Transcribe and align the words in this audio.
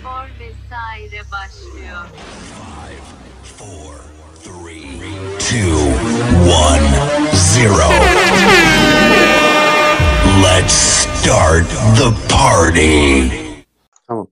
Spor 0.00 0.28
vesaire 0.40 1.22
başlıyor. 1.32 2.06
Four, 3.44 3.94
three, 4.42 4.98
two, 5.38 5.76
one, 6.50 6.86
zero. 7.34 7.88
Let's 10.42 10.72
start 10.74 11.68
the 11.98 12.10
party. 12.34 13.28
Tamam. 14.06 14.28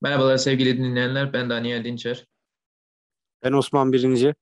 Merhabalar 0.00 0.36
sevgili 0.36 0.78
dinleyenler. 0.78 1.32
Ben 1.32 1.50
Daniel 1.50 1.84
Dinçer. 1.84 2.26
Ben 3.42 3.52
Osman 3.52 3.92
Birinci. 3.92 4.34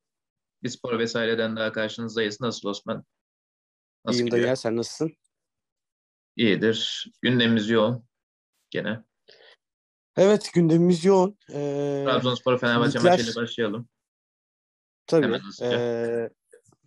Bir 0.62 0.68
spor 0.68 0.98
vesaireden 0.98 1.56
daha 1.56 1.72
karşınızdayız. 1.72 2.40
Nasıl 2.40 2.68
Osman? 2.68 3.04
Nasıl 4.04 4.18
İyiyim 4.18 4.26
gidiyor? 4.26 4.42
Daniel 4.42 4.56
sen 4.56 4.76
nasılsın? 4.76 5.16
İyidir. 6.36 7.06
Gündemimiz 7.22 7.68
yoğun. 7.70 8.04
Gene. 8.70 9.00
Evet 10.16 10.50
gündemimiz 10.54 11.04
yoğun. 11.04 11.38
Ee, 11.50 12.02
Trabzonspor 12.06 12.58
Fenerbahçe 12.58 12.98
ligler- 12.98 13.10
maçıyla 13.10 13.34
başlayalım. 13.42 13.88
tabii. 15.06 15.40
ee, 15.62 16.30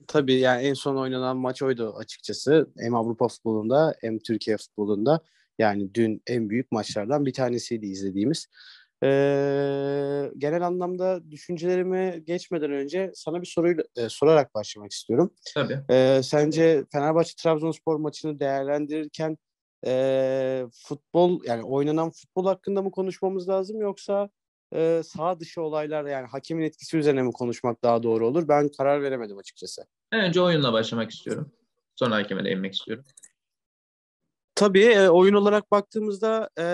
tabii 0.08 0.34
yani 0.34 0.62
en 0.64 0.74
son 0.74 0.96
oynanan 0.96 1.38
maç 1.38 1.62
oydu 1.62 1.96
açıkçası. 1.96 2.70
Hem 2.80 2.96
Avrupa 2.96 3.28
futbolunda 3.28 3.96
hem 4.02 4.20
Türkiye 4.20 4.58
futbolunda. 4.58 5.22
Yani 5.60 5.94
dün 5.94 6.22
en 6.28 6.50
büyük 6.50 6.72
maçlardan 6.72 7.26
bir 7.26 7.34
tanesiydi 7.34 7.86
izlediğimiz. 7.86 8.48
Ee, 9.04 10.32
genel 10.38 10.68
anlamda 10.68 11.32
düşüncelerime 11.32 12.22
geçmeden 12.26 12.72
önce 12.72 13.12
sana 13.16 13.42
bir 13.42 13.48
soruyla 13.48 13.84
e, 13.96 14.10
sorarak 14.10 14.56
başlamak 14.56 14.92
istiyorum. 14.92 15.34
Tabii. 15.54 15.80
Ee, 15.90 16.22
sence 16.24 16.86
Fenerbahçe 16.92 17.34
Trabzonspor 17.38 17.96
maçını 17.96 18.40
değerlendirirken 18.40 19.38
e, 19.86 20.66
futbol 20.88 21.44
yani 21.44 21.64
oynanan 21.64 22.10
futbol 22.10 22.46
hakkında 22.46 22.82
mı 22.82 22.92
konuşmamız 22.92 23.50
lazım 23.50 23.82
yoksa 23.82 24.30
e, 24.74 25.02
sağ 25.06 25.40
dışı 25.40 25.62
olaylar 25.62 26.06
yani 26.06 26.28
hakemin 26.28 26.64
etkisi 26.64 26.98
üzerine 26.98 27.22
mi 27.22 27.32
konuşmak 27.32 27.84
daha 27.84 28.04
doğru 28.04 28.28
olur? 28.28 28.48
Ben 28.48 28.70
karar 28.78 29.02
veremedim 29.02 29.38
açıkçası. 29.38 29.86
Önce 30.14 30.42
oyunla 30.42 30.74
başlamak 30.74 31.12
istiyorum. 31.12 31.52
Sonra 31.96 32.16
hakeme 32.16 32.46
değinmek 32.46 32.74
istiyorum. 32.74 33.06
Tabii 34.56 34.84
e, 34.84 35.10
oyun 35.10 35.34
olarak 35.34 35.72
baktığımızda 35.72 36.50
e, 36.60 36.66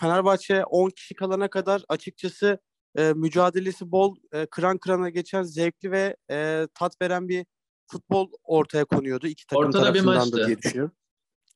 Fenerbahçe 0.00 0.64
10 0.64 0.90
kişi 0.90 1.14
kalana 1.14 1.48
kadar 1.48 1.82
açıkçası 1.88 2.58
e, 2.98 3.12
mücadelesi 3.12 3.90
bol, 3.90 4.16
e, 4.32 4.46
kıran 4.46 4.78
kırana 4.78 5.08
geçen 5.08 5.42
zevkli 5.42 5.90
ve 5.90 6.16
e, 6.30 6.68
tat 6.74 7.00
veren 7.02 7.28
bir 7.28 7.46
futbol 7.86 8.30
ortaya 8.42 8.84
konuyordu 8.84 9.26
iki 9.26 9.46
takım 9.46 9.64
Ortada 9.64 9.78
bir 9.78 9.84
tarafından 9.84 10.16
maçtı. 10.16 10.36
da 10.36 10.46
diye 10.46 10.58
düşünüyorum. 10.58 10.92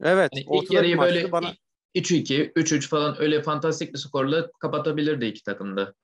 Evet, 0.03 0.33
ilk 0.35 0.51
ortada 0.51 0.71
bir 0.71 0.75
yarıyı 0.75 0.99
böyle 0.99 1.33
bana 1.33 1.55
3-2, 1.95 2.53
3-3 2.53 2.89
falan 2.89 3.21
öyle 3.21 3.43
fantastik 3.43 3.93
bir 3.93 3.99
skorla 3.99 4.51
kapatabilirdi 4.53 5.25
iki 5.25 5.43
takımda. 5.43 5.95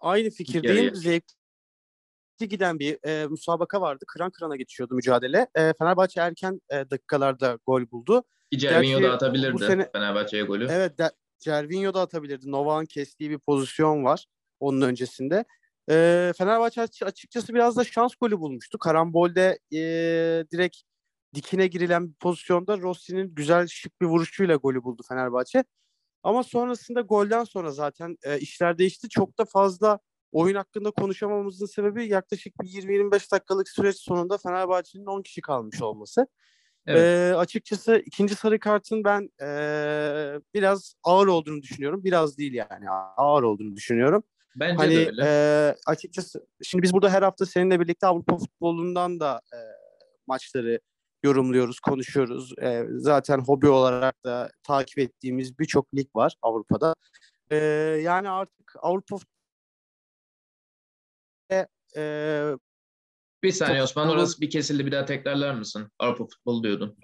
aynı 0.00 0.30
fikirdeyim. 0.30 0.94
yarıyı. 0.94 1.22
Zevkli 2.40 2.48
giden 2.48 2.78
bir 2.78 2.98
e, 3.08 3.26
müsabaka 3.26 3.80
vardı. 3.80 4.04
Kıran 4.08 4.30
kırana 4.30 4.56
geçiyordu 4.56 4.94
mücadele. 4.94 5.46
E, 5.54 5.72
Fenerbahçe 5.78 6.20
erken 6.20 6.60
e, 6.70 6.90
dakikalarda 6.90 7.58
gol 7.66 7.90
buldu. 7.90 8.24
Cervinho 8.56 8.98
Gerçi 8.98 9.02
da 9.02 9.08
bu 9.10 9.14
atabilirdi 9.14 9.64
sene- 9.64 9.90
Fenerbahçe'ye 9.92 10.42
golü. 10.42 10.68
Evet, 10.70 10.98
de, 10.98 11.10
Cervinho 11.38 11.94
da 11.94 12.00
atabilirdi. 12.00 12.50
Novak'ın 12.50 12.86
kestiği 12.86 13.30
bir 13.30 13.38
pozisyon 13.38 14.04
var 14.04 14.26
onun 14.60 14.80
öncesinde. 14.80 15.44
Ee, 15.90 16.32
Fenerbahçe 16.38 16.82
aç- 16.82 17.02
açıkçası 17.02 17.54
biraz 17.54 17.76
da 17.76 17.84
şans 17.84 18.14
golü 18.20 18.38
bulmuştu. 18.38 18.78
Karambolde 18.78 19.58
ee, 19.72 20.44
direkt 20.52 20.76
dikine 21.34 21.66
girilen 21.66 22.08
bir 22.08 22.14
pozisyonda 22.14 22.78
Rossi'nin 22.78 23.34
güzel 23.34 23.66
şık 23.66 24.00
bir 24.00 24.06
vuruşuyla 24.06 24.56
golü 24.56 24.82
buldu 24.82 25.02
Fenerbahçe. 25.08 25.64
Ama 26.22 26.42
sonrasında 26.42 27.00
golden 27.00 27.44
sonra 27.44 27.70
zaten 27.70 28.16
e, 28.22 28.38
işler 28.38 28.78
değişti. 28.78 29.08
Çok 29.08 29.38
da 29.38 29.44
fazla 29.44 29.98
oyun 30.32 30.54
hakkında 30.54 30.90
konuşamamızın 30.90 31.66
sebebi 31.66 32.08
yaklaşık 32.08 32.60
bir 32.60 32.68
20-25 32.68 33.32
dakikalık 33.32 33.68
süreç 33.68 33.96
sonunda 33.96 34.38
Fenerbahçe'nin 34.38 35.06
10 35.06 35.22
kişi 35.22 35.40
kalmış 35.40 35.82
olması. 35.82 36.26
Evet. 36.86 37.00
Ee, 37.00 37.36
açıkçası 37.36 38.02
ikinci 38.06 38.34
sarı 38.34 38.58
kartın 38.58 39.04
ben 39.04 39.30
ee, 39.42 40.40
biraz 40.54 40.94
ağır 41.04 41.26
olduğunu 41.26 41.62
düşünüyorum. 41.62 42.04
Biraz 42.04 42.38
değil 42.38 42.52
yani 42.52 42.90
ağır 43.16 43.42
olduğunu 43.42 43.76
düşünüyorum. 43.76 44.22
Bence 44.56 44.76
hani 44.76 44.96
de 44.96 45.06
öyle. 45.06 45.22
ee, 45.24 45.74
açıkçası 45.86 46.46
şimdi 46.62 46.82
biz 46.82 46.92
burada 46.92 47.10
her 47.10 47.22
hafta 47.22 47.46
seninle 47.46 47.80
birlikte 47.80 48.06
Avrupa 48.06 48.36
futbolundan 48.38 49.20
da 49.20 49.40
ee, 49.54 49.58
maçları 50.26 50.80
yorumluyoruz, 51.22 51.80
konuşuyoruz. 51.80 52.52
Ee, 52.62 52.84
zaten 52.90 53.38
hobi 53.38 53.68
olarak 53.68 54.24
da 54.24 54.50
takip 54.62 54.98
ettiğimiz 54.98 55.58
birçok 55.58 55.94
lig 55.94 56.16
var 56.16 56.34
Avrupa'da. 56.42 56.94
Ee, 57.50 57.56
yani 58.02 58.30
artık 58.30 58.72
Avrupa 58.82 59.16
ee, 61.96 62.52
Bir 63.42 63.52
saniye 63.52 63.82
Osman 63.82 64.08
orası 64.08 64.40
bir 64.40 64.50
kesildi 64.50 64.86
bir 64.86 64.92
daha 64.92 65.04
tekrarlar 65.04 65.54
mısın? 65.54 65.92
Avrupa 65.98 66.24
futbolu 66.24 66.62
diyordun. 66.62 66.96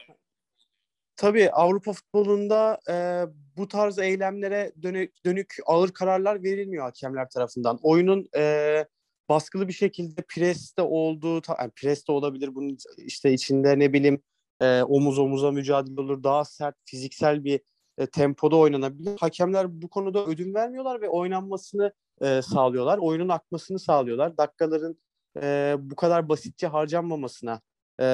Tabii 1.17 1.51
Avrupa 1.51 1.93
futbolunda 1.93 2.81
e, 2.91 3.25
bu 3.57 3.69
tarz 3.69 3.99
eylemlere 3.99 4.73
dönük, 4.83 5.25
dönük 5.25 5.57
ağır 5.67 5.89
kararlar 5.89 6.43
verilmiyor 6.43 6.85
hakemler 6.85 7.29
tarafından. 7.31 7.79
Oyunun 7.83 8.29
e, 8.37 8.85
baskılı 9.29 9.69
bir 9.69 9.73
şekilde 9.73 10.23
preste 10.29 10.83
olduğu, 10.83 11.35
yani 11.35 11.71
preste 11.77 12.13
olabilir 12.13 12.55
bunun 12.55 12.77
işte 12.99 13.33
içinde 13.33 13.79
ne 13.79 13.93
bileyim 13.93 14.23
e, 14.61 14.83
omuz 14.83 15.19
omuza 15.19 15.51
mücadele 15.51 16.01
olur, 16.01 16.23
daha 16.23 16.45
sert 16.45 16.77
fiziksel 16.85 17.45
bir 17.45 17.61
e, 17.99 18.07
tempoda 18.07 18.57
oynanabilir. 18.57 19.17
Hakemler 19.21 19.83
bu 19.83 19.89
konuda 19.89 20.27
ödün 20.27 20.55
vermiyorlar 20.55 21.01
ve 21.03 21.09
oynanmasını 21.09 21.93
e, 22.21 22.43
sağlıyorlar. 22.43 22.99
Oyunun 22.99 23.29
akmasını 23.29 23.79
sağlıyorlar. 23.79 24.39
Dakikaların 24.39 24.99
e, 25.43 25.77
bu 25.79 25.97
kadar 25.97 26.29
basitçe 26.29 26.67
harcanmamasına 26.67 27.61
e, 28.01 28.07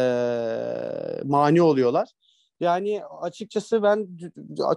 mani 1.25 1.63
oluyorlar. 1.63 2.09
Yani 2.61 3.03
açıkçası 3.21 3.83
ben 3.83 4.19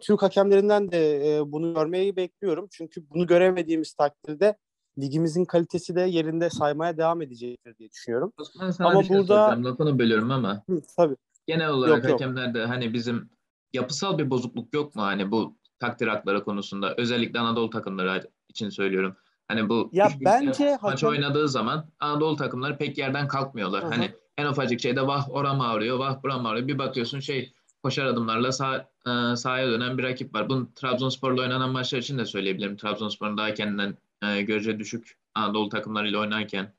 Türk 0.02 0.22
hakemlerinden 0.22 0.92
de 0.92 1.36
e, 1.38 1.52
bunu 1.52 1.74
görmeyi 1.74 2.16
bekliyorum. 2.16 2.68
Çünkü 2.72 3.10
bunu 3.10 3.28
göremediğimiz 3.28 3.94
takdirde 3.94 4.56
ligimizin 5.00 5.46
kalitesi 5.46 5.96
de 5.96 6.02
yerinde 6.02 6.50
saymaya 6.50 6.98
devam 6.98 7.22
edecektir 7.22 7.78
diye 7.78 7.92
düşünüyorum. 7.92 8.34
Osman 8.40 8.72
sana 8.72 8.88
Ama 8.88 9.00
bir 9.00 9.06
şey 9.06 9.18
burada-. 9.18 9.64
Lafını 9.64 10.00
bölüyorum 10.00 10.32
ama 10.32 10.64
Hı, 10.70 10.82
tabii. 10.98 11.16
genel 11.48 11.70
olarak 11.70 11.98
Yok, 11.98 12.04
yok. 12.04 12.14
hakemlerde 12.14 12.66
hani 12.66 12.94
bizim 12.94 13.30
yapısal 13.76 14.18
bir 14.18 14.30
bozukluk 14.30 14.74
yok 14.74 14.96
mu 14.96 15.02
hani 15.04 15.32
bu 15.32 15.56
takdir 15.80 16.08
hakları 16.08 16.44
konusunda 16.44 16.94
özellikle 16.98 17.40
Anadolu 17.40 17.70
takımları 17.70 18.30
için 18.50 18.70
söylüyorum. 18.70 19.16
Hani 19.48 19.70
bu 19.70 19.90
Ya 19.94 20.10
bence 20.22 20.78
maç 20.82 21.04
hakem- 21.04 21.10
oynadığı 21.10 21.50
zaman 21.50 21.86
Anadolu 22.00 22.36
takımları 22.36 22.78
pek 22.78 22.98
yerden 22.98 23.28
kalkmıyorlar. 23.28 23.84
Hı 23.84 23.88
hı. 23.88 23.92
Hani 23.92 24.12
en 24.38 24.46
ufacık 24.46 24.80
şeyde 24.80 25.08
vah 25.08 25.30
oram 25.30 25.62
ağrıyor, 25.62 26.00
vah 26.00 26.24
buram 26.24 26.46
ağrıyor. 26.46 26.68
Bir 26.68 26.78
bakıyorsun 26.78 27.20
şey 27.20 27.54
koşar 27.84 28.06
adımlarla 28.06 28.52
sağ, 28.52 28.90
e, 29.08 29.36
sahaya 29.36 29.68
dönen 29.68 29.98
bir 29.98 30.04
rakip 30.04 30.36
var. 30.36 30.50
Bunu 30.50 30.68
Trabzonspor'la 30.76 31.42
oynanan 31.42 31.70
maçlar 31.70 32.00
için 32.00 32.18
de 32.18 32.26
söyleyebilirim. 32.26 32.78
Trabzonspor'un 32.78 33.38
daha 33.38 33.54
kendinden 33.54 33.98
e, 34.24 34.42
görece 34.42 34.80
düşük 34.80 35.18
Anadolu 35.36 35.70
takımlarıyla 35.70 36.20
oynarken 36.20 36.74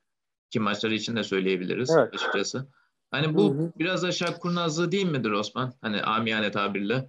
ki 0.51 0.61
maçları 0.61 0.95
için 0.95 1.17
de 1.17 1.25
söyleyebiliriz 1.25 1.91
Evet. 1.99 2.15
açıkçası. 2.15 2.67
Hani 3.17 3.35
bu 3.35 3.55
Hı 3.55 3.59
hı. 3.59 3.73
biraz 3.79 4.17
şak 4.17 4.41
kurnazlığı 4.43 4.93
değil 4.93 5.07
midir 5.07 5.31
Osman? 5.31 5.75
Hani 5.81 6.03
amiyane 6.03 6.51
tabirle. 6.51 7.09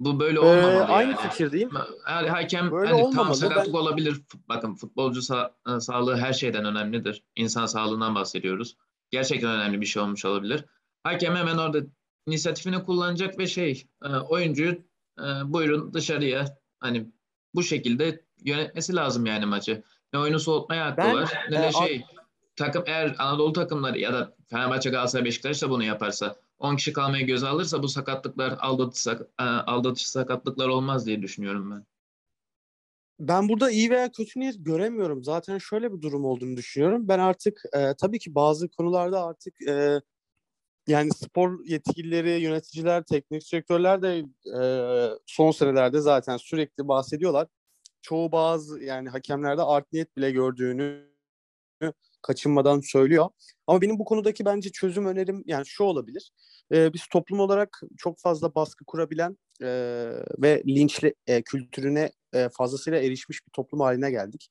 Bu 0.00 0.20
böyle 0.20 0.36
Ee, 0.38 0.40
olmamalı 0.40 0.84
aynı 0.84 1.10
yani. 1.10 1.30
fikirdeyim. 1.30 1.70
Her 2.06 2.24
hakem 2.24 2.70
Böyle 2.70 2.92
hani 2.92 3.10
tam 3.14 3.34
sakatlık 3.34 3.74
Ben- 3.74 3.78
olabilir. 3.78 4.22
Bakın 4.48 4.74
futbolcu 4.74 5.20
sa- 5.20 5.76
e, 5.76 5.80
sağlığı 5.80 6.16
her 6.16 6.32
şeyden 6.32 6.64
önemlidir. 6.64 7.24
İnsan 7.36 7.66
sağlığından 7.66 8.14
bahsediyoruz. 8.14 8.76
Gerçekten 9.10 9.50
önemli 9.50 9.80
bir 9.80 9.86
şey 9.86 10.02
olmuş 10.02 10.24
olabilir. 10.24 10.64
Hakem 11.04 11.34
hemen 11.36 11.58
orada 11.58 11.78
inisiyatifini 12.26 12.82
kullanacak 12.84 13.38
ve 13.38 13.46
şey 13.46 13.86
e, 14.04 14.08
oyuncuyu 14.08 14.72
e, 15.18 15.22
buyurun 15.44 15.94
dışarıya 15.94 16.44
hani 16.80 17.10
bu 17.54 17.62
şekilde 17.62 18.24
yönetmesi 18.44 18.94
lazım 18.96 19.26
yani 19.26 19.46
maçı. 19.46 19.82
Ne 20.12 20.18
oyunu 20.20 20.40
soğutmaya 20.40 20.86
hakkı 20.86 20.96
Ben, 20.98 21.14
var 21.14 21.32
ne 21.50 21.56
e, 21.56 21.60
de 21.62 21.66
a- 21.66 21.72
şey 21.72 22.04
takım 22.56 22.82
eğer 22.86 23.16
Anadolu 23.18 23.52
takımları 23.52 23.98
ya 23.98 24.12
da 24.12 24.34
Fenerbahçe, 24.46 24.90
Galatasaray, 24.90 25.24
Beşiktaş 25.24 25.62
da 25.62 25.70
bunu 25.70 25.84
yaparsa 25.84 26.36
10 26.58 26.76
kişi 26.76 26.92
kalmayı 26.92 27.26
göze 27.26 27.46
alırsa 27.46 27.82
bu 27.82 27.88
sakatlıklar 27.88 28.56
aldatış, 28.60 29.00
sak- 29.00 29.28
e, 29.40 29.42
aldatış 29.42 30.06
sakatlıklar 30.06 30.68
olmaz 30.68 31.06
diye 31.06 31.22
düşünüyorum 31.22 31.70
ben. 31.70 31.86
Ben 33.20 33.48
burada 33.48 33.70
iyi 33.70 33.90
veya 33.90 34.12
kötü 34.12 34.40
niyet 34.40 34.56
göremiyorum. 34.58 35.24
Zaten 35.24 35.58
şöyle 35.58 35.92
bir 35.92 36.02
durum 36.02 36.24
olduğunu 36.24 36.56
düşünüyorum. 36.56 37.08
Ben 37.08 37.18
artık 37.18 37.62
e, 37.72 37.94
tabii 37.94 38.18
ki 38.18 38.34
bazı 38.34 38.68
konularda 38.68 39.24
artık 39.24 39.62
e, 39.68 40.00
yani 40.86 41.10
spor 41.10 41.64
yetkilileri, 41.64 42.30
yöneticiler, 42.30 43.02
teknik 43.02 43.52
direktörler 43.52 44.02
de 44.02 44.24
e, 44.58 44.62
son 45.26 45.50
senelerde 45.50 46.00
zaten 46.00 46.36
sürekli 46.36 46.88
bahsediyorlar. 46.88 47.48
Çoğu 48.02 48.32
bazı 48.32 48.80
yani 48.82 49.08
hakemlerde 49.08 49.62
art 49.62 49.92
niyet 49.92 50.16
bile 50.16 50.30
gördüğünü 50.30 51.06
kaçınmadan 52.26 52.80
söylüyor. 52.80 53.28
Ama 53.66 53.82
benim 53.82 53.98
bu 53.98 54.04
konudaki 54.04 54.44
bence 54.44 54.70
çözüm 54.70 55.06
önerim 55.06 55.42
yani 55.46 55.66
şu 55.66 55.84
olabilir. 55.84 56.30
E, 56.72 56.92
biz 56.92 57.06
toplum 57.12 57.40
olarak 57.40 57.80
çok 57.96 58.18
fazla 58.18 58.54
baskı 58.54 58.84
kurabilen 58.84 59.36
e, 59.62 59.68
ve 60.38 60.62
linçle 60.66 61.14
e, 61.26 61.42
kültürüne 61.42 62.10
e, 62.34 62.48
fazlasıyla 62.48 62.98
erişmiş 62.98 63.46
bir 63.46 63.50
toplum 63.50 63.80
haline 63.80 64.10
geldik. 64.10 64.48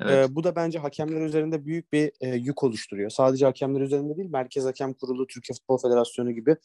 Evet. 0.00 0.30
E, 0.30 0.34
bu 0.34 0.44
da 0.44 0.56
bence 0.56 0.78
hakemler 0.78 1.20
üzerinde 1.20 1.64
büyük 1.64 1.92
bir 1.92 2.12
e, 2.20 2.28
yük 2.28 2.64
oluşturuyor. 2.64 3.10
Sadece 3.10 3.46
hakemler 3.46 3.80
üzerinde 3.80 4.16
değil, 4.16 4.30
Merkez 4.30 4.64
Hakem 4.64 4.94
Kurulu, 4.94 5.26
Türkiye 5.26 5.54
Futbol 5.54 5.78
Federasyonu 5.78 6.32
gibi 6.32 6.56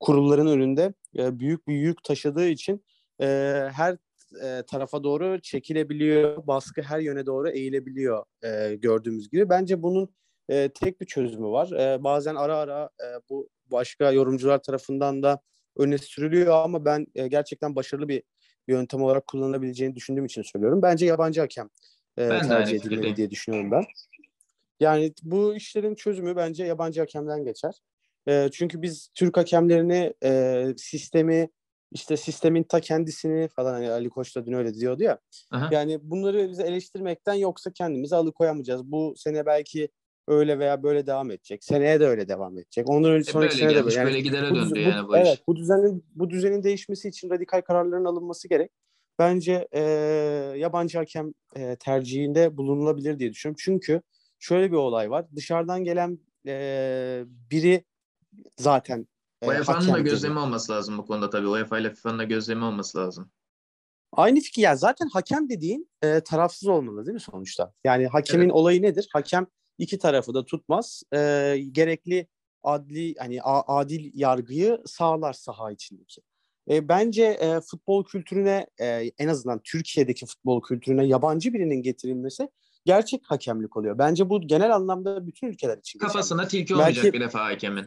kurulların 0.00 0.46
önünde 0.46 0.94
e, 1.18 1.38
büyük 1.38 1.68
bir 1.68 1.74
yük 1.74 2.04
taşıdığı 2.04 2.48
için 2.48 2.84
e, 3.20 3.26
her 3.72 3.96
e, 4.42 4.62
tarafa 4.66 5.04
doğru 5.04 5.40
çekilebiliyor, 5.40 6.46
baskı 6.46 6.82
her 6.82 7.00
yöne 7.00 7.26
doğru 7.26 7.50
eğilebiliyor 7.50 8.24
e, 8.44 8.74
gördüğümüz 8.74 9.30
gibi. 9.30 9.48
Bence 9.48 9.82
bunun 9.82 10.14
e, 10.48 10.68
tek 10.68 11.00
bir 11.00 11.06
çözümü 11.06 11.46
var. 11.46 11.72
E, 11.72 12.04
bazen 12.04 12.34
ara 12.34 12.56
ara 12.56 12.90
e, 13.00 13.06
bu 13.30 13.48
başka 13.66 14.12
yorumcular 14.12 14.62
tarafından 14.62 15.22
da 15.22 15.40
öne 15.76 15.98
sürülüyor 15.98 16.54
ama 16.54 16.84
ben 16.84 17.06
e, 17.14 17.28
gerçekten 17.28 17.76
başarılı 17.76 18.08
bir 18.08 18.22
yöntem 18.68 19.02
olarak 19.02 19.26
kullanılabileceğini 19.26 19.94
düşündüğüm 19.94 20.24
için 20.24 20.42
söylüyorum. 20.42 20.82
Bence 20.82 21.06
yabancı 21.06 21.40
hakem 21.40 21.68
e, 22.18 22.30
Ben 22.30 22.48
tercih 22.48 22.80
edilmeli 22.80 23.16
diye 23.16 23.30
düşünüyorum 23.30 23.70
ben. 23.70 23.84
Yani 24.80 25.12
bu 25.22 25.54
işlerin 25.54 25.94
çözümü 25.94 26.36
bence 26.36 26.64
yabancı 26.64 27.00
hakemden 27.00 27.44
geçer. 27.44 27.74
E, 28.28 28.48
çünkü 28.52 28.82
biz 28.82 29.08
Türk 29.14 29.36
hakemlerini 29.36 30.14
e, 30.24 30.64
sistemi 30.76 31.48
işte 31.94 32.16
sistemin 32.16 32.62
ta 32.62 32.80
kendisini 32.80 33.48
falan 33.48 33.72
hani 33.72 33.90
Ali 33.90 34.10
Koç 34.10 34.36
da 34.36 34.46
dün 34.46 34.52
öyle 34.52 34.74
diyordu 34.74 35.02
ya. 35.02 35.18
Aha. 35.50 35.68
Yani 35.72 35.98
bunları 36.02 36.48
bize 36.50 36.62
eleştirmekten 36.62 37.34
yoksa 37.34 37.72
kendimizi 37.72 38.16
alıkoyamayacağız. 38.16 38.84
Bu 38.84 39.14
sene 39.16 39.46
belki 39.46 39.88
öyle 40.28 40.58
veya 40.58 40.82
böyle 40.82 41.06
devam 41.06 41.30
edecek. 41.30 41.64
Seneye 41.64 42.00
de 42.00 42.06
öyle 42.06 42.28
devam 42.28 42.58
edecek. 42.58 42.88
Ondan 42.88 43.10
önce 43.12 43.30
E, 43.30 43.32
sonraki 43.32 43.56
sene 43.56 43.74
de 43.74 43.84
böyle. 43.84 43.94
Yani 43.96 44.06
böyle 44.06 44.20
gidere 44.20 44.50
bu, 44.50 44.54
döndü 44.54 44.74
düzen- 44.74 44.90
yani 44.90 45.04
bu- 45.04 45.08
bu 45.08 45.16
evet, 45.16 45.34
iş. 45.38 45.48
bu 45.48 45.56
düzenin 45.56 46.04
bu 46.14 46.30
düzenin 46.30 46.62
değişmesi 46.62 47.08
için 47.08 47.30
radikal 47.30 47.60
kararların 47.60 48.04
alınması 48.04 48.48
gerek. 48.48 48.70
Bence 49.18 49.68
e, 49.72 49.80
yabancı 50.56 50.98
hakem 50.98 51.32
e, 51.56 51.76
tercihinde 51.76 52.56
bulunulabilir 52.56 53.18
diye 53.18 53.30
düşünüyorum. 53.30 53.60
Çünkü 53.64 54.02
şöyle 54.38 54.72
bir 54.72 54.76
olay 54.76 55.10
var. 55.10 55.26
Dışarıdan 55.36 55.84
gelen 55.84 56.18
e, 56.46 57.24
biri 57.50 57.84
zaten 58.58 59.06
UEFA'nın 59.48 59.92
da 59.92 59.98
gözlemi 59.98 60.38
olması 60.38 60.72
lazım 60.72 60.98
bu 60.98 61.06
konuda 61.06 61.30
tabii. 61.30 61.46
UEFA 61.46 61.78
ile 61.78 61.90
FIFA'nın 61.90 62.18
da 62.18 62.24
gözlemi 62.24 62.64
olması 62.64 62.98
lazım. 62.98 63.30
Aynı 64.12 64.40
fikir. 64.40 64.62
Yani 64.62 64.78
zaten 64.78 65.08
hakem 65.12 65.48
dediğin 65.48 65.90
e, 66.02 66.20
tarafsız 66.20 66.68
olmalı 66.68 67.06
değil 67.06 67.14
mi 67.14 67.20
sonuçta? 67.20 67.72
Yani 67.84 68.06
hakemin 68.06 68.44
Evet. 68.44 68.52
olayı 68.54 68.82
nedir? 68.82 69.08
Hakem 69.12 69.46
iki 69.78 69.98
tarafı 69.98 70.34
da 70.34 70.44
tutmaz. 70.44 71.02
E, 71.14 71.18
gerekli 71.72 72.26
adli 72.62 73.14
hani 73.18 73.42
a- 73.42 73.78
adil 73.78 74.10
yargıyı 74.14 74.78
sağlar 74.86 75.32
saha 75.32 75.72
içindeki. 75.72 76.20
E, 76.70 76.88
bence 76.88 77.24
e, 77.24 77.60
futbol 77.60 78.04
kültürüne 78.04 78.66
e, 78.80 78.86
en 79.18 79.28
azından 79.28 79.60
Türkiye'deki 79.64 80.26
futbol 80.26 80.62
kültürüne 80.62 81.06
yabancı 81.06 81.52
birinin 81.52 81.82
getirilmesi 81.82 82.48
gerçek 82.84 83.22
hakemlik 83.26 83.76
oluyor. 83.76 83.98
Bence 83.98 84.30
bu 84.30 84.40
genel 84.40 84.74
anlamda 84.74 85.26
bütün 85.26 85.46
ülkeler 85.46 85.78
için 85.78 85.98
geçerli. 85.98 86.12
Kafasına 86.12 86.48
tilki 86.48 86.74
Belki- 86.74 86.74
olmayacak 86.74 87.14
bir 87.14 87.20
defa 87.20 87.44
hakemin. 87.44 87.86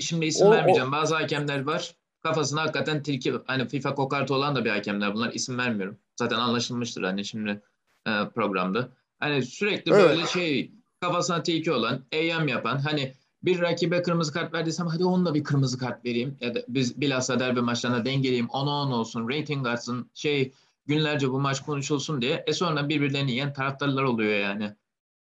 Şimdi 0.00 0.26
isim 0.26 0.46
O- 0.46 0.50
o- 0.50 0.52
vermeyeceğim. 0.52 0.92
Bazı 0.92 1.14
hakemler 1.14 1.64
var. 1.64 1.94
Kafasına 2.22 2.60
hakikaten 2.62 3.02
tilki 3.02 3.34
hani 3.46 3.68
FIFA 3.68 3.94
kokartı 3.94 4.34
olan 4.34 4.56
da 4.56 4.64
bir 4.64 4.70
hakemler 4.70 5.14
bunlar. 5.14 5.32
isim 5.32 5.58
vermiyorum. 5.58 5.96
Zaten 6.16 6.36
anlaşılmıştır 6.38 7.02
hani 7.02 7.24
şimdi 7.24 7.62
e, 8.06 8.10
programda. 8.34 8.88
Hani 9.20 9.42
sürekli 9.42 9.92
Evet. 9.92 10.02
böyle 10.08 10.26
şey 10.26 10.72
kafasına 11.00 11.42
tilki 11.42 11.72
olan, 11.72 12.00
eyyam 12.12 12.48
yapan 12.48 12.78
hani 12.78 13.14
bir 13.42 13.60
rakibe 13.60 14.02
kırmızı 14.02 14.32
kart 14.32 14.54
verdiysem 14.54 14.86
hadi 14.86 15.04
onunla 15.04 15.34
bir 15.34 15.44
kırmızı 15.44 15.78
kart 15.78 16.04
vereyim. 16.04 16.36
Ya 16.40 16.54
da 16.54 16.62
biz 16.68 17.00
bilhassa 17.00 17.38
derbi 17.40 17.60
maçlarına 17.60 18.04
dengeleyeyim. 18.04 18.46
10'a 18.46 18.70
10 18.82 18.90
olsun, 18.90 19.28
rating 19.28 19.66
artsın, 19.66 20.10
şey 20.14 20.52
günlerce 20.90 21.30
bu 21.30 21.40
maç 21.40 21.60
konuşulsun 21.60 22.22
diye. 22.22 22.44
E 22.46 22.52
sonra 22.52 22.88
birbirlerini 22.88 23.30
yiyen 23.30 23.52
taraftarlar 23.52 24.02
oluyor 24.02 24.38
yani. 24.38 24.76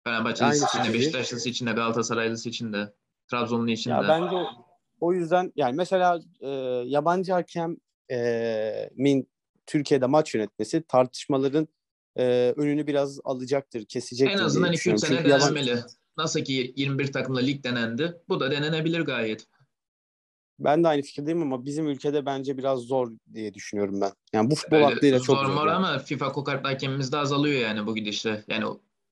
Fenerbahçelisi 0.03 0.65
için 0.65 0.89
de. 0.89 0.93
Beşiktaşlısı 0.93 1.49
için 1.49 1.67
de, 1.67 1.71
Galatasaraylısı 1.71 2.49
için 2.49 2.73
de, 2.73 2.93
Trabzonlu 3.27 3.71
için 3.71 3.91
Ya 3.91 4.03
de. 4.03 4.07
bence 4.07 4.35
o, 4.35 4.47
o 4.99 5.13
yüzden 5.13 5.51
yani 5.55 5.75
mesela 5.75 6.19
e, 6.41 6.49
yabancı 6.85 7.31
hakemin 7.33 9.29
Türkiye'de 9.65 10.05
maç 10.05 10.35
yönetmesi 10.35 10.83
tartışmaların 10.87 11.67
e, 12.15 12.53
önünü 12.57 12.87
biraz 12.87 13.19
alacaktır, 13.23 13.85
kesecektir 13.85 14.39
En 14.39 14.43
azından 14.43 14.69
2-3 14.69 14.73
düşünüyorum. 14.73 15.07
sene 15.07 15.25
denemeli. 15.25 15.79
Nasıl 16.17 16.39
ki 16.39 16.73
21 16.75 17.11
takımla 17.11 17.39
lig 17.39 17.63
denendi. 17.63 18.21
Bu 18.29 18.39
da 18.39 18.51
denenebilir 18.51 19.01
gayet. 19.01 19.47
Ben 20.63 20.83
de 20.83 20.87
aynı 20.87 21.01
fikirdeyim 21.01 21.41
ama 21.41 21.65
bizim 21.65 21.87
ülkede 21.87 22.25
bence 22.25 22.57
biraz 22.57 22.79
zor 22.79 23.11
diye 23.33 23.53
düşünüyorum 23.53 24.01
ben. 24.01 24.11
Yani 24.33 24.51
bu 24.51 24.55
futbol 24.55 24.77
Öyle 24.77 24.85
aklıyla 24.85 25.19
çok 25.19 25.37
zor 25.37 25.45
zor. 25.45 25.67
yani. 25.67 25.71
ama 25.71 25.99
FIFA 25.99 26.31
kokart 26.31 26.65
hakemimiz 26.65 27.11
de 27.11 27.17
azalıyor 27.17 27.61
yani 27.61 27.87
bu 27.87 27.95
gidişle. 27.95 28.43
Yani 28.47 28.65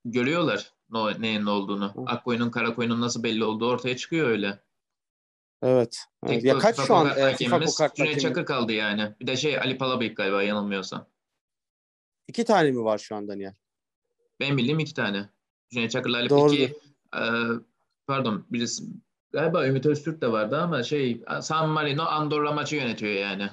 görüyorlar 0.06 0.74
no, 0.90 1.22
neyin 1.22 1.46
ne 1.46 1.50
olduğunu. 1.50 1.96
Hı. 1.96 2.02
Akkoyunun 2.06 2.52
kara 2.52 2.76
koyunun 2.76 3.02
nasıl 3.02 3.24
belli 3.24 3.44
olduğu 3.44 3.70
ortaya 3.70 3.98
çıkıyor 3.98 4.28
öyle. 4.30 4.60
Evet. 5.62 6.06
evet. 6.28 6.44
Ya 6.44 6.58
kaç 6.58 6.76
FIFA 6.76 6.88
şu 6.88 6.96
an 6.96 7.18
e, 7.18 7.36
FIFA 7.36 7.60
kokart 7.60 7.96
Cüneyt? 7.96 8.22
Çakır 8.22 8.46
kaldı 8.46 8.74
yani. 8.74 9.16
Bir 9.22 9.28
de 9.28 9.38
şey 9.38 9.60
Ali 9.60 9.78
Palabıyık 9.78 10.18
galiba 10.18 10.44
yanılmıyorsam. 10.44 11.08
İki 12.28 12.46
tane 12.46 12.72
mi 12.72 12.84
var 12.84 12.98
şu 12.98 13.16
an 13.16 13.28
Daniel? 13.28 13.56
Benim 14.40 14.58
bildiğim 14.58 14.80
iki 14.80 14.94
tane. 14.94 15.30
Cüneyt 15.70 15.92
Çakır'la 15.92 16.18
Ali 16.18 16.30
Doğrudur. 16.30 16.58
Peki 16.58 16.78
e, 17.16 17.24
pardon 18.08 18.46
birisi 18.50 18.84
galiba 19.32 19.68
Ümit 19.68 19.86
Öztürk 19.86 20.22
de 20.22 20.32
vardı 20.32 20.58
ama 20.58 20.84
şey 20.84 21.24
San 21.42 21.70
Marino 21.70 22.04
Andorra 22.04 22.52
maçı 22.52 22.76
yönetiyor 22.76 23.14
yani. 23.14 23.50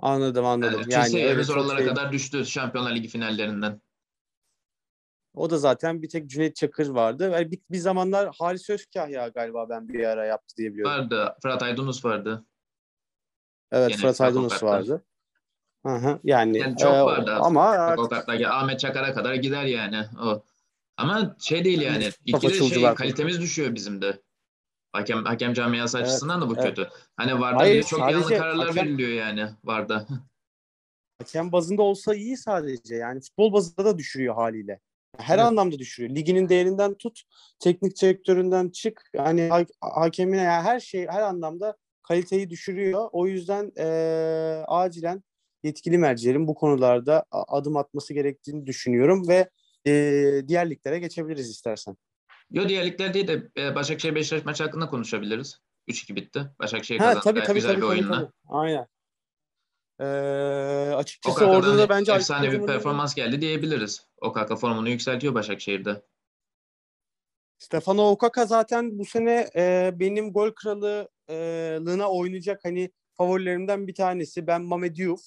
Anladım 0.00 0.44
anladım. 0.44 0.82
Yani, 0.88 1.20
Yani, 1.20 1.46
çok 1.46 1.56
oralara 1.56 1.78
şey- 1.78 1.86
kadar 1.86 2.12
düştü 2.12 2.46
Şampiyonlar 2.46 2.94
Ligi 2.94 3.08
finallerinden. 3.08 3.80
O 5.34 5.50
da 5.50 5.58
zaten 5.58 6.02
bir 6.02 6.08
tek 6.08 6.30
Cüneyt 6.30 6.56
Çakır 6.56 6.88
vardı. 6.88 7.30
Yani 7.32 7.50
bir, 7.50 7.58
bir 7.70 7.78
zamanlar 7.78 8.34
Halis 8.38 8.70
Özkahya 8.70 9.28
galiba 9.28 9.68
ben 9.68 9.88
bir 9.88 10.04
ara 10.04 10.26
yaptı 10.26 10.56
diye 10.56 10.72
biliyorum. 10.72 10.92
Vardı. 10.92 11.36
Fırat 11.42 11.62
Aydınus 11.62 12.04
vardı. 12.04 12.44
Evet 13.72 13.88
Gene 13.88 14.00
Fırat 14.00 14.20
Aydınus 14.20 14.62
vardı. 14.62 15.04
Hı 15.86 15.94
hı, 15.94 16.20
yani, 16.24 16.58
Yani 16.58 16.76
çok 16.76 16.94
e, 16.94 17.02
vardı 17.02 17.34
ama 17.34 17.68
artık 17.68 18.28
Ahmet 18.46 18.80
Çakar'a 18.80 19.14
kadar 19.14 19.34
gider 19.34 19.64
yani 19.64 20.04
o. 20.22 20.42
Ama 20.96 21.36
şey 21.40 21.64
değil 21.64 21.80
yani. 21.80 22.10
İkili 22.24 22.68
şey 22.68 22.94
kalitemiz 22.94 23.40
düşüyor 23.40 23.74
bizim 23.74 24.02
de. 24.02 24.22
Hakem 24.92 25.24
hakem 25.24 25.52
camiası 25.52 25.98
Evet, 25.98 26.06
açısından 26.08 26.40
da 26.40 26.48
bu 26.50 26.54
evet. 26.54 26.64
kötü. 26.64 26.88
Hani 27.16 27.40
varda 27.40 27.56
Hayır, 27.58 27.82
çok 27.82 27.98
yanlış 28.00 28.26
kararlar 28.28 28.66
hakem- 28.68 28.86
veriliyor 28.86 29.10
yani 29.10 29.46
varda. 29.64 30.06
hakem 31.18 31.52
bazında 31.52 31.82
olsa 31.82 32.14
iyi 32.14 32.36
sadece. 32.36 32.94
Yani 32.96 33.20
futbol 33.20 33.52
bazında 33.52 33.84
da 33.84 33.98
düşürüyor 33.98 34.34
haliyle. 34.34 34.80
Her 35.18 35.34
Evet. 35.38 35.46
anlamda 35.46 35.78
düşürüyor. 35.78 36.14
Liginin 36.14 36.48
değerinden 36.48 36.94
tut, 36.94 37.22
teknik 37.58 38.02
direktöründen 38.02 38.68
çık. 38.68 39.02
Hani 39.16 39.48
ha- 39.48 39.64
hakemine 39.80 40.42
yani 40.42 40.62
her 40.62 40.80
şey 40.80 41.06
her 41.08 41.22
anlamda 41.22 41.76
kaliteyi 42.02 42.50
düşürüyor. 42.50 43.08
O 43.12 43.26
yüzden 43.26 43.72
e, 43.78 43.84
acilen 44.68 45.22
yetkili 45.62 45.98
mercilerin 45.98 46.48
bu 46.48 46.54
konularda 46.54 47.24
adım 47.30 47.76
atması 47.76 48.14
gerektiğini 48.14 48.66
düşünüyorum 48.66 49.28
ve 49.28 49.50
e, 49.86 49.92
diğer 50.48 50.70
liglere 50.70 50.98
geçebiliriz 50.98 51.50
istersen. 51.50 51.96
Yo 52.50 52.68
diğer 52.68 52.86
ligler 52.86 53.14
değil 53.14 53.28
de 53.28 53.50
e, 53.56 53.74
Başakşehir 53.74 54.14
Beşiktaş 54.14 54.44
maçı 54.44 54.64
hakkında 54.64 54.90
konuşabiliriz. 54.90 55.60
3-2 55.88 56.16
bitti. 56.16 56.50
Başakşehir 56.58 56.98
Ha 56.98 57.04
kazandı. 57.04 57.24
tabii 57.24 57.42
tabii 57.42 57.54
güzel 57.54 57.70
tabii, 57.70 57.76
bir 57.82 57.86
tabii, 57.86 57.92
oyunla. 57.92 58.16
tabii. 58.20 58.32
Aynen. 58.48 58.86
Ee, 60.00 60.04
açıkçası 60.94 61.36
Okaka'dan 61.36 61.58
orada 61.58 61.78
da 61.78 61.88
bence 61.88 62.12
efsane 62.12 62.52
bir 62.52 62.66
performans 62.66 63.14
geldi 63.14 63.40
diyebiliriz. 63.40 64.06
Okaka 64.20 64.56
formunu 64.56 64.88
yükseltiyor 64.88 65.34
Başakşehir'de. 65.34 66.02
Stefano 67.58 68.10
Okaka 68.10 68.46
zaten 68.46 68.98
bu 68.98 69.04
sene 69.04 69.50
e, 69.56 69.90
benim 69.94 70.32
gol 70.32 70.50
krallığına 70.50 72.10
oynayacak 72.10 72.60
hani 72.64 72.90
favorilerimden 73.16 73.86
bir 73.86 73.94
tanesi. 73.94 74.46
Ben 74.46 74.62
Mame 74.62 74.94
Diouf, 74.94 75.20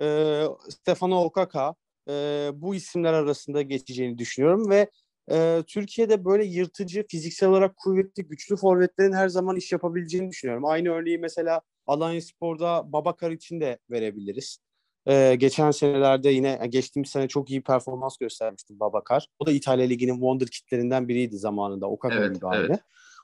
e, 0.00 0.44
Stefano 0.68 1.24
Okaka 1.24 1.74
e, 2.08 2.12
bu 2.54 2.74
isimler 2.74 3.12
arasında 3.12 3.62
geçeceğini 3.62 4.18
düşünüyorum 4.18 4.70
ve 4.70 4.90
e, 5.30 5.62
Türkiye'de 5.66 6.24
böyle 6.24 6.44
yırtıcı, 6.44 7.06
fiziksel 7.08 7.48
olarak 7.48 7.76
kuvvetli, 7.76 8.22
güçlü 8.22 8.56
forvetlerin 8.56 9.12
her 9.12 9.28
zaman 9.28 9.56
iş 9.56 9.72
yapabileceğini 9.72 10.30
düşünüyorum. 10.30 10.64
Aynı 10.64 10.90
örneği 10.90 11.18
mesela 11.18 11.60
Alanya 11.86 12.20
Spor'da 12.20 12.92
Babakar 12.92 13.30
için 13.30 13.60
de 13.60 13.78
verebiliriz. 13.90 14.58
E, 15.06 15.34
geçen 15.34 15.70
senelerde 15.70 16.30
yine 16.30 16.66
geçtiğimiz 16.68 17.10
sene 17.10 17.28
çok 17.28 17.50
iyi 17.50 17.62
performans 17.62 18.16
göstermişti 18.16 18.80
Babakar. 18.80 19.26
O 19.38 19.46
da 19.46 19.52
İtalya 19.52 19.86
Ligi'nin 19.86 20.14
wonder 20.14 20.48
kitlerinden 20.48 21.08
biriydi 21.08 21.38
zamanında. 21.38 21.86
Okaka 21.86 22.14
Evet, 22.14 22.34
gibi 22.34 22.46
aynı. 22.46 22.66
evet. 22.66 22.80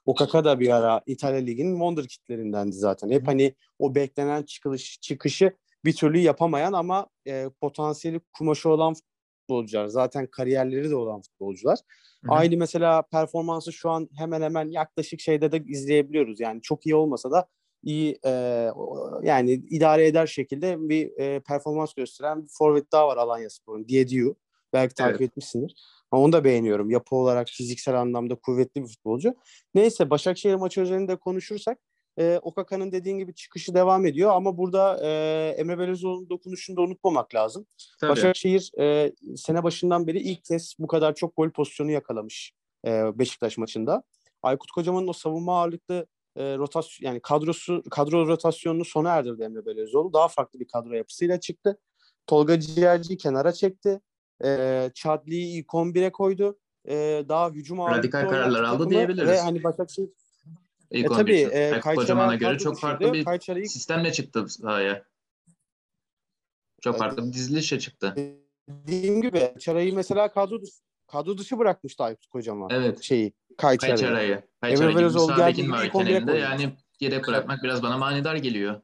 Okaka 0.07 0.45
da 0.45 0.61
bir 0.61 0.77
ara 0.77 1.03
İtalya 1.07 1.41
Ligi'nin 1.41 1.73
wonder 1.73 2.07
kitlerindendi 2.07 2.73
zaten. 2.77 3.11
Hep 3.11 3.29
hani 3.29 3.55
o 3.79 3.95
beklenen 3.95 4.43
çıkış, 4.43 5.01
çıkışı 5.01 5.53
bir 5.85 5.97
türlü 5.97 6.19
yapamayan 6.19 6.73
ama 6.73 7.07
e, 7.27 7.51
potansiyeli 7.61 8.21
kumaşı 8.33 8.69
olan 8.69 8.95
futbolcular. 9.47 9.87
Zaten 9.87 10.27
kariyerleri 10.27 10.91
de 10.91 10.97
olan 10.97 11.21
futbolcular. 11.21 11.79
Hı 12.25 12.29
hı. 12.29 12.35
Aynı 12.35 12.57
mesela 12.57 13.03
performansı 13.03 13.73
şu 13.73 13.91
an 13.91 14.09
hemen 14.19 14.43
hemen 14.43 14.69
yaklaşık 14.69 15.21
şeyde 15.21 15.53
de 15.53 15.65
izleyebiliyoruz. 15.67 16.41
Yani 16.41 16.63
çok 16.63 16.87
iyi 16.87 16.95
olmasa 16.95 17.31
da 17.31 17.49
iyi 17.83 18.19
e, 18.25 18.31
yani 19.23 19.51
idare 19.53 20.07
eder 20.07 20.27
şekilde 20.27 20.89
bir 20.89 21.19
e, 21.19 21.41
performans 21.41 21.95
gösteren 21.95 22.43
bir 22.43 22.49
forvet 22.59 22.93
daha 22.93 23.09
var 23.09 23.17
Alanya 23.17 23.51
Spor'un. 23.51 23.89
Diediu. 23.89 24.37
Belki 24.73 24.95
takip 24.95 25.21
Evet. 25.21 25.31
etmişsindir. 25.31 25.75
Ama 26.11 26.23
onu 26.23 26.33
da 26.33 26.45
beğeniyorum. 26.45 26.91
Yapı 26.91 27.17
olarak 27.17 27.49
fiziksel 27.49 28.01
anlamda 28.01 28.35
kuvvetli 28.35 28.83
bir 28.83 28.89
futbolcu. 28.89 29.35
Neyse 29.75 30.11
Başakşehir 30.11 30.55
maçı 30.55 30.81
üzerinde 30.81 31.17
konuşursak 31.17 31.79
e, 32.19 32.41
Okaka'nın 32.43 32.93
dediğin 32.93 33.19
gibi 33.19 33.35
çıkışı 33.35 33.75
devam 33.75 34.07
ediyor 34.07 34.31
ama 34.31 34.57
burada 34.59 35.01
e, 35.03 35.09
Emre 35.59 35.79
Belözoğlu'nun 35.79 36.31
dokunuşunu 36.31 36.77
da 36.77 36.81
unutmamak 36.81 37.35
lazım. 37.35 37.67
Tabii. 38.01 38.11
Başakşehir 38.11 38.71
e, 38.81 39.13
sene 39.37 39.63
başından 39.63 40.07
beri 40.07 40.19
ilk 40.19 40.45
kez 40.45 40.75
bu 40.79 40.87
kadar 40.87 41.15
çok 41.15 41.37
gol 41.37 41.51
pozisyonu 41.51 41.91
yakalamış 41.91 42.53
e, 42.87 43.19
Beşiktaş 43.19 43.59
maçında. 43.59 44.03
Aykut 44.43 44.71
Kocaman'ın 44.71 45.09
o 45.09 45.13
savunma 45.13 45.61
ağırlıklı 45.61 46.07
e, 46.37 46.57
rotasyon 46.59 47.09
yani 47.09 47.21
kadrosu 47.21 47.83
kadro 47.91 48.27
rotasyonunu 48.27 48.85
sona 48.85 49.11
erdirdi 49.11 49.43
Emre 49.43 49.67
Belözoğlu. 49.67 50.13
Daha 50.13 50.29
farklı 50.29 50.61
bir 50.61 50.69
kadro 50.69 50.95
yapısıyla 50.95 51.41
çıktı. 51.41 51.79
Tolga 52.27 52.61
Ciğerci'yi 52.61 53.17
kenara 53.17 53.53
çekti. 53.53 54.01
E, 54.45 54.91
Chadli'yi 54.95 55.61
ilk 55.61 55.67
11'e 55.67 56.13
koydu. 56.13 56.59
E, 56.89 57.25
daha 57.29 57.51
hücum 57.51 57.81
ağırlıklı 57.81 57.99
Radikal 57.99 58.29
kararlar 58.29 58.63
aldı 58.63 58.91
diyebiliriz. 58.91 59.29
Ve 59.29 59.41
hani 59.41 59.65
Başakşehir 59.65 60.11
İlk 60.91 61.07
e, 61.07 61.09
11 61.09 61.17
tabii 61.17 61.37
e, 61.37 61.71
Kayçara 61.71 61.95
Kocaman'a 61.95 62.35
göre 62.35 62.59
çok 62.59 62.81
farklı 62.81 63.13
bir 63.13 63.25
Kayçara 63.25 63.59
ilk 63.59 63.71
sistemle 63.71 64.13
çıktı 64.13 64.49
sahaya. 64.49 65.05
Çok 66.81 66.99
farklı 66.99 67.27
bir 67.27 67.33
dizilişle 67.33 67.79
çıktı. 67.79 68.15
dediğim 68.69 69.23
gibi 69.23 69.53
Çaray'ı 69.59 69.95
mesela 69.95 70.33
kadro 70.33 70.63
dışı, 70.63 70.73
kadro 71.07 71.39
dışı 71.39 71.59
bırakmıştı 71.59 72.05
Aykut 72.05 72.27
Kocaman. 72.27 72.71
Evet. 72.71 73.03
Şeyi 73.03 73.33
Kayçara'yı. 73.59 73.97
Kayçara'yı. 73.97 74.43
Kayçara 74.61 74.89
gibi 74.91 74.95
bir 74.95 75.01
Belözoğlu 75.01 75.27
sağ 75.27 75.37
geldiği 75.37 75.51
bekin 75.51 75.63
gibi 75.63 75.73
ilk 75.73 75.95
varken 75.95 76.01
11'e 76.01 76.17
elinde 76.17 76.31
koydu. 76.31 76.43
yani 76.43 76.77
yedek 77.01 77.27
bırakmak 77.27 77.63
biraz 77.63 77.83
bana 77.83 77.99
manidar 77.99 78.37
geliyor. 78.37 78.81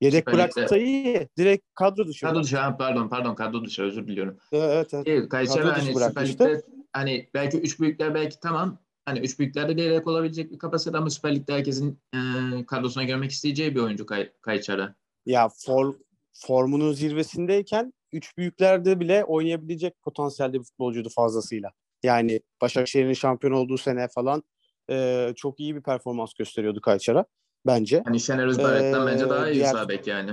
Yedek 0.00 0.26
bıraksa 0.26 0.76
iyi. 0.76 1.28
Direkt 1.38 1.66
kadro 1.74 2.06
dışı. 2.06 2.26
Kadro 2.26 2.42
dışı, 2.42 2.56
ha, 2.56 2.76
pardon 2.76 3.08
pardon 3.08 3.34
kadro 3.34 3.64
dışı 3.64 3.82
özür 3.82 4.06
diliyorum. 4.06 4.38
Evet, 4.52 4.94
evet. 4.94 5.32
Dışı 5.32 5.62
hani 5.62 5.94
Süper. 5.94 6.28
Lig'de 6.28 6.62
hani 6.92 7.30
belki 7.34 7.58
üç 7.58 7.80
büyükler 7.80 8.14
belki 8.14 8.40
tamam. 8.40 8.78
Hani 9.06 9.18
üç 9.18 9.38
büyüklerde 9.38 9.76
de 9.78 9.82
yedek 9.82 10.06
olabilecek 10.06 10.52
bir 10.52 10.58
kapasite 10.58 10.98
ama 10.98 11.10
Süper 11.10 11.34
Lig'de 11.34 11.54
herkesin 11.54 11.98
e, 12.14 12.18
kadrosuna 12.66 13.04
görmek 13.04 13.30
isteyeceği 13.30 13.74
bir 13.74 13.80
oyuncu 13.80 14.06
Kay, 14.06 14.32
Kayçara. 14.40 14.94
Ya 15.26 15.48
for, 15.48 15.94
formunun 16.32 16.92
zirvesindeyken 16.92 17.92
üç 18.12 18.36
büyüklerde 18.38 19.00
bile 19.00 19.24
oynayabilecek 19.24 20.02
potansiyelde 20.02 20.58
bir 20.58 20.64
futbolcuydu 20.64 21.08
fazlasıyla. 21.08 21.70
Yani 22.02 22.40
Başakşehir'in 22.60 23.12
şampiyon 23.12 23.52
olduğu 23.52 23.78
sene 23.78 24.08
falan 24.08 24.42
e, 24.90 25.28
çok 25.36 25.60
iyi 25.60 25.76
bir 25.76 25.82
performans 25.82 26.34
gösteriyordu 26.34 26.80
Kayçara 26.80 27.24
bence. 27.66 28.02
Hani 28.04 28.20
Şener 28.20 28.46
Özbayrak'tan 28.46 29.08
Ee, 29.08 29.10
bence 29.10 29.30
daha 29.30 29.48
iyi 29.50 29.54
diğer- 29.54 29.72
sağ 29.72 29.88
bek 29.88 30.06
yani. 30.06 30.30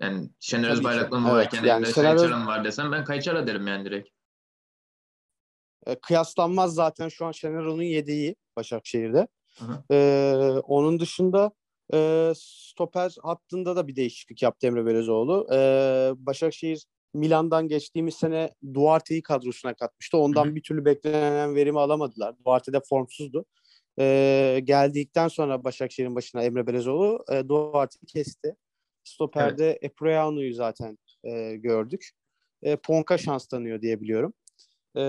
Yani 0.00 0.30
Şener 0.40 0.80
mı 0.80 1.30
Evet, 1.34 1.52
yani 1.52 1.66
Şener 1.66 1.80
Öz- 1.86 1.94
Kayçara 1.94 2.38
mı 2.38 2.46
var 2.46 2.64
desem 2.64 2.92
ben 2.92 3.04
Kayçara 3.04 3.46
derim 3.46 3.66
yani 3.66 3.84
direkt. 3.84 4.08
E, 5.88 5.94
kıyaslanmaz 5.94 6.74
zaten 6.74 7.08
şu 7.08 7.26
an 7.26 7.32
Şener 7.32 7.64
onun 7.64 7.82
yedeği 7.82 8.36
Başakşehir'de. 8.56 9.28
Hı 9.58 9.64
hı. 9.64 9.94
E, 9.94 10.60
onun 10.60 11.00
dışında 11.00 11.52
e, 11.94 12.32
stoper 12.36 13.14
hattında 13.22 13.76
da 13.76 13.88
bir 13.88 13.96
değişiklik 13.96 14.42
yaptı 14.42 14.66
Emre 14.66 14.86
Belözoğlu. 14.86 15.46
E, 15.52 15.56
Başakşehir 16.16 16.86
Milan'dan 17.14 17.68
geçtiğimiz 17.68 18.14
sene 18.14 18.54
Duarte'yi 18.74 19.22
kadrosuna 19.22 19.74
katmıştı. 19.74 20.18
Ondan 20.18 20.44
Hı 20.44 20.50
hı. 20.50 20.54
bir 20.54 20.62
türlü 20.62 20.84
beklenen 20.84 21.54
verimi 21.54 21.80
alamadılar. 21.80 22.34
Duarte 22.44 22.72
de 22.72 22.80
formsuzdu. 22.88 23.44
E, 24.00 24.60
geldikten 24.64 25.28
sonra 25.28 25.64
Başakşehir'in 25.64 26.14
başına 26.14 26.42
Emre 26.42 26.66
Belözoğlu 26.66 27.24
e, 27.32 27.48
Duarte'yi 27.48 28.06
kesti. 28.06 28.56
Stoper'de 29.04 29.78
Eproyano'yu 29.82 30.54
zaten 30.54 30.98
e, 31.24 31.56
gördük. 31.56 32.10
E, 32.62 32.76
Ponka 32.76 33.18
şans 33.18 33.46
tanıyor 33.46 33.82
diye 33.82 34.00
biliyorum. 34.00 34.34
E, 34.98 35.02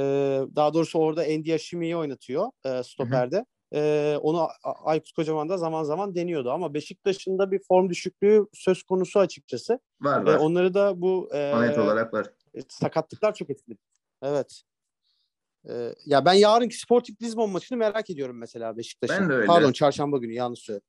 daha 0.56 0.74
doğrusu 0.74 1.00
orada 1.00 1.24
Endiashimi'yi 1.24 1.96
oynatıyor 1.98 2.50
e, 2.66 2.84
stoperde. 2.84 3.46
E, 3.74 4.16
onu 4.22 4.42
A- 4.42 4.86
Aykut 4.86 5.12
Kocaman 5.12 5.50
da 5.50 5.58
zaman 5.58 5.84
zaman 5.84 6.16
deniyordu 6.16 6.52
ama 6.52 6.74
Beşiktaş'ın 6.74 7.40
da 7.40 7.52
bir 7.52 7.60
form 7.68 7.90
düşüklüğü 7.90 8.48
söz 8.54 8.84
konusu 8.84 9.20
açıkçası. 9.20 9.80
Var 10.02 10.22
var. 10.22 10.38
onları 10.38 10.74
da 10.74 11.02
bu 11.02 11.30
e, 11.34 11.62
Net 11.62 11.78
olarak 11.78 12.14
var. 12.14 12.28
sakatlıklar 12.70 13.34
çok 13.34 13.50
etkiledi. 13.50 13.80
Evet. 14.22 14.62
E, 15.70 15.96
ya 16.06 16.26
ben 16.26 16.34
yarınki 16.34 16.78
Sporting 16.80 17.22
Lisbon 17.22 17.50
maçını 17.50 17.78
merak 17.78 18.10
ediyorum 18.10 18.38
mesela 18.38 18.78
Beşiktaş'ın. 18.78 19.16
Ben 19.22 19.30
de 19.30 19.34
öyle. 19.34 19.48
Pardon 19.48 19.72
çarşamba 19.72 20.18
günü 20.18 20.34
yanlış 20.34 20.60
söyledim. 20.60 20.88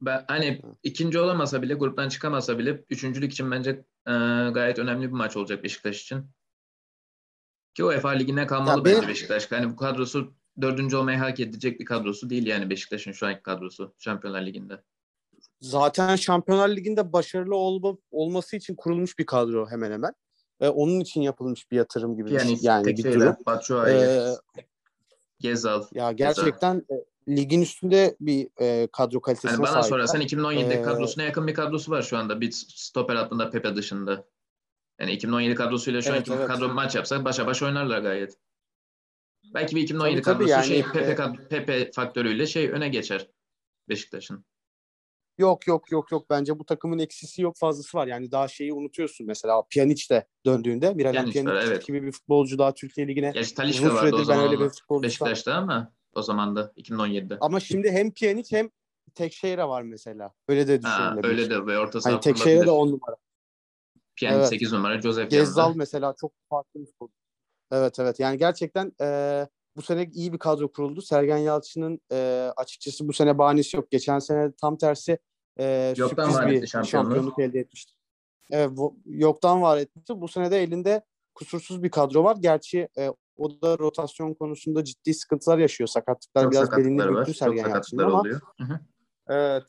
Ben 0.00 0.24
hani 0.28 0.62
ikinci 0.82 1.18
olamasa 1.18 1.62
bile 1.62 1.74
gruptan 1.74 2.08
çıkamasa 2.08 2.58
bile 2.58 2.84
üçüncülük 2.90 3.32
için 3.32 3.50
bence 3.50 3.70
e, 4.06 4.12
gayet 4.54 4.78
önemli 4.78 5.06
bir 5.06 5.12
maç 5.12 5.36
olacak 5.36 5.64
Beşiktaş 5.64 6.02
için. 6.02 6.24
Ki 7.74 7.84
UEFA 7.84 8.08
Ligi'ne 8.08 8.46
kalmalı 8.46 8.78
Ya 8.78 8.84
bence 8.84 8.96
benim- 8.96 9.08
Beşiktaş. 9.08 9.52
Hani 9.52 9.70
bu 9.70 9.76
kadrosu 9.76 10.32
dördüncü 10.60 10.96
olmayı 10.96 11.18
hak 11.18 11.40
edecek 11.40 11.80
bir 11.80 11.84
kadrosu 11.84 12.30
değil 12.30 12.46
yani 12.46 12.70
Beşiktaş'ın 12.70 13.12
şu 13.12 13.26
anki 13.26 13.42
kadrosu 13.42 13.94
Şampiyonlar 13.98 14.46
Ligi'nde. 14.46 14.82
zaten 15.60 16.16
Şampiyonlar 16.16 16.68
Ligi'nde 16.68 17.12
başarılı 17.12 17.56
olma, 17.56 17.96
olması 18.10 18.56
için 18.56 18.74
kurulmuş 18.74 19.18
bir 19.18 19.26
kadro 19.26 19.70
hemen 19.70 19.92
hemen. 19.92 20.12
Ve 20.60 20.70
onun 20.70 21.00
için 21.00 21.20
yapılmış 21.22 21.70
bir 21.70 21.76
yatırım 21.76 22.16
gibi 22.16 22.24
bir 22.24 22.30
şey. 22.30 22.38
Piyanist, 22.38 22.64
yani 22.64 22.86
bir 22.86 22.96
durum. 22.96 23.02
Tekşehir'e, 23.12 23.36
Batshuayi, 23.46 23.96
Ee, 23.96 24.34
Gezal. 25.40 25.82
ya 25.94 26.12
gerçekten 26.12 26.86
e, 26.90 26.94
ligin 27.36 27.62
üstünde 27.62 28.16
bir 28.20 28.48
e, 28.60 28.88
kadro 28.92 29.20
kalitesine 29.20 29.50
Hani 29.50 29.62
bana 29.62 29.70
sahip. 29.72 29.86
sorarsan 29.86 30.20
2017 30.20 30.74
Ee, 30.74 30.82
kadrosuna 30.82 31.24
yakın 31.24 31.46
bir 31.46 31.54
kadrosu 31.54 31.90
var 31.92 32.02
şu 32.02 32.16
anda. 32.18 32.40
Bir 32.40 32.50
stoper 32.52 33.14
hattında 33.16 33.50
Pepe 33.50 33.76
dışında. 33.76 34.24
Yani 35.02 35.12
2017 35.12 35.54
kadrosuyla 35.54 36.02
şu 36.02 36.10
Evet, 36.10 36.18
anki 36.18 36.32
evet. 36.32 36.46
kadro 36.46 36.68
maç 36.68 36.94
yapsak 36.94 37.24
başa 37.24 37.46
baş 37.46 37.62
oynarlar 37.62 37.98
gayet. 37.98 38.38
Belki 39.54 39.76
bir 39.76 39.82
2017 39.82 40.22
Tabii, 40.22 40.24
tabii 40.24 40.50
kadrosu 40.50 40.72
yani, 40.72 40.82
şey 40.82 40.92
Pepe, 40.92 41.22
e, 41.22 41.48
Pepe 41.48 41.90
faktörüyle 41.92 42.46
şey 42.46 42.70
öne 42.70 42.88
geçer 42.88 43.30
Beşiktaş'ın. 43.88 44.44
Yok 45.38 45.66
yok 45.66 45.90
yok 45.92 46.12
yok 46.12 46.30
bence 46.30 46.58
bu 46.58 46.64
takımın 46.64 46.98
eksisi 46.98 47.42
yok 47.42 47.56
fazlası 47.56 47.98
var. 47.98 48.06
Yani 48.06 48.32
daha 48.32 48.48
şeyi 48.48 48.72
unutuyorsun 48.72 49.26
mesela 49.26 49.62
Pjanic 49.70 50.10
de 50.10 50.26
döndüğünde 50.46 50.94
Miralem 50.94 51.30
Pjanic 51.30 51.44
Pjanic 51.44 51.66
evet. 51.66 51.86
gibi 51.86 52.02
bir 52.02 52.12
futbolcu 52.12 52.58
daha 52.58 52.74
Türkiye 52.74 53.08
Ligi'ne 53.08 53.30
Gerçi 53.30 53.54
Talisca 53.54 53.86
vardı 53.86 53.96
o 53.96 53.98
süredir 53.98 54.18
ben 54.18 54.24
zaman 54.24 54.44
öyle 54.44 54.60
bir 54.60 54.68
futbolcu 54.68 55.02
Beşiktaş'ta 55.02 55.54
ama 55.54 55.92
o 56.14 56.22
zaman 56.22 56.56
da 56.56 56.72
2017'de. 56.76 57.38
Ama 57.40 57.60
şimdi 57.60 57.90
hem 57.90 58.10
Pjanic 58.10 58.56
hem 58.56 58.70
Tekşehir'e 59.14 59.64
var 59.64 59.82
mesela. 59.82 60.34
Öyle 60.48 60.68
de 60.68 60.80
Ha, 60.82 60.82
düşünülebilir. 60.82 61.28
öyle 61.28 61.50
de 61.50 61.66
ve 61.66 61.78
orta 61.78 62.00
saha 62.00 62.12
Hani 62.12 62.20
Tekşehir'e 62.20 62.66
de. 62.66 62.70
10 62.70 62.86
numara. 62.86 63.16
Pjanic 64.22 64.38
Evet. 64.38 64.48
8 64.48 64.72
numara, 64.72 65.00
Joseph 65.00 65.30
Gezzal 65.30 65.62
yanında. 65.62 65.78
mesela 65.78 66.14
çok 66.20 66.32
farklı 66.50 66.80
bir 66.80 66.86
futbolcu. 66.86 67.14
Evet 67.72 67.98
evet 67.98 68.20
yani 68.20 68.38
gerçekten 68.38 68.92
e, 69.00 69.48
bu 69.76 69.82
sene 69.82 70.10
iyi 70.12 70.32
bir 70.32 70.38
kadro 70.38 70.72
kuruldu. 70.72 71.02
Sergen 71.02 71.36
Yalçın'ın 71.36 72.00
e, 72.12 72.50
açıkçası 72.56 73.08
bu 73.08 73.12
sene 73.12 73.38
bahanesi 73.38 73.76
yok. 73.76 73.90
Geçen 73.90 74.18
sene 74.18 74.52
tam 74.52 74.76
tersi 74.76 75.18
e, 75.58 75.94
Yoktan 75.96 76.30
sürpriz 76.30 76.62
bir 76.62 76.66
şampiyonluğu. 76.66 76.86
şampiyonluk 76.86 77.38
elde 77.38 77.58
etmişti. 77.58 77.92
Evet, 78.50 78.70
bu, 78.72 78.96
yoktan 79.06 79.62
var 79.62 79.78
etmişti. 79.78 80.20
Bu 80.20 80.28
sene 80.28 80.50
de 80.50 80.62
elinde 80.62 81.02
kusursuz 81.34 81.82
bir 81.82 81.90
kadro 81.90 82.24
var. 82.24 82.36
Gerçi 82.40 82.88
e, 82.98 83.10
o 83.36 83.62
da 83.62 83.78
rotasyon 83.78 84.34
konusunda 84.34 84.84
ciddi 84.84 85.14
sıkıntılar 85.14 85.58
yaşıyor. 85.58 85.88
Sakatlıklar 85.88 86.42
Çok 86.42 86.52
biraz 86.52 86.70
büktü 86.70 87.26
Çok 87.26 87.36
Sergen 87.36 87.68
Yalçın'ın 87.68 88.02
ama 88.02 88.20
oluyor. 88.20 88.40
Hı 88.60 88.64
hı. 88.64 88.80
Evet. 89.28 89.64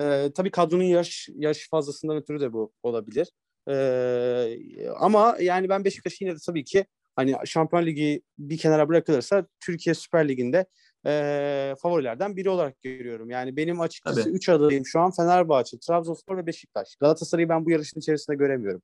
Ee, 0.00 0.30
tabii 0.34 0.50
kadronun 0.50 0.82
yaş 0.82 1.28
yaş 1.34 1.68
fazlasından 1.70 2.16
ötürü 2.16 2.40
de 2.40 2.52
bu 2.52 2.72
olabilir. 2.82 3.28
Ee, 3.68 4.88
ama 4.98 5.36
yani 5.40 5.68
ben 5.68 5.84
Beşiktaş'ı 5.84 6.24
yine 6.24 6.34
de 6.34 6.38
tabii 6.46 6.64
ki 6.64 6.86
hani 7.16 7.34
Şampiyon 7.44 7.86
Ligi 7.86 8.22
bir 8.38 8.58
kenara 8.58 8.88
bırakılırsa 8.88 9.46
Türkiye 9.60 9.94
Süper 9.94 10.28
Ligi'nde 10.28 10.66
e, 11.06 11.74
favorilerden 11.82 12.36
biri 12.36 12.50
olarak 12.50 12.82
görüyorum. 12.82 13.30
Yani 13.30 13.56
benim 13.56 13.80
açıkçası 13.80 14.22
Tabii. 14.22 14.34
3 14.34 14.48
adayım 14.48 14.86
şu 14.86 15.00
an 15.00 15.10
Fenerbahçe, 15.10 15.78
Trabzonspor 15.78 16.36
ve 16.36 16.46
Beşiktaş. 16.46 16.96
Galatasaray'ı 16.96 17.48
ben 17.48 17.64
bu 17.64 17.70
yarışın 17.70 18.00
içerisinde 18.00 18.36
göremiyorum. 18.36 18.82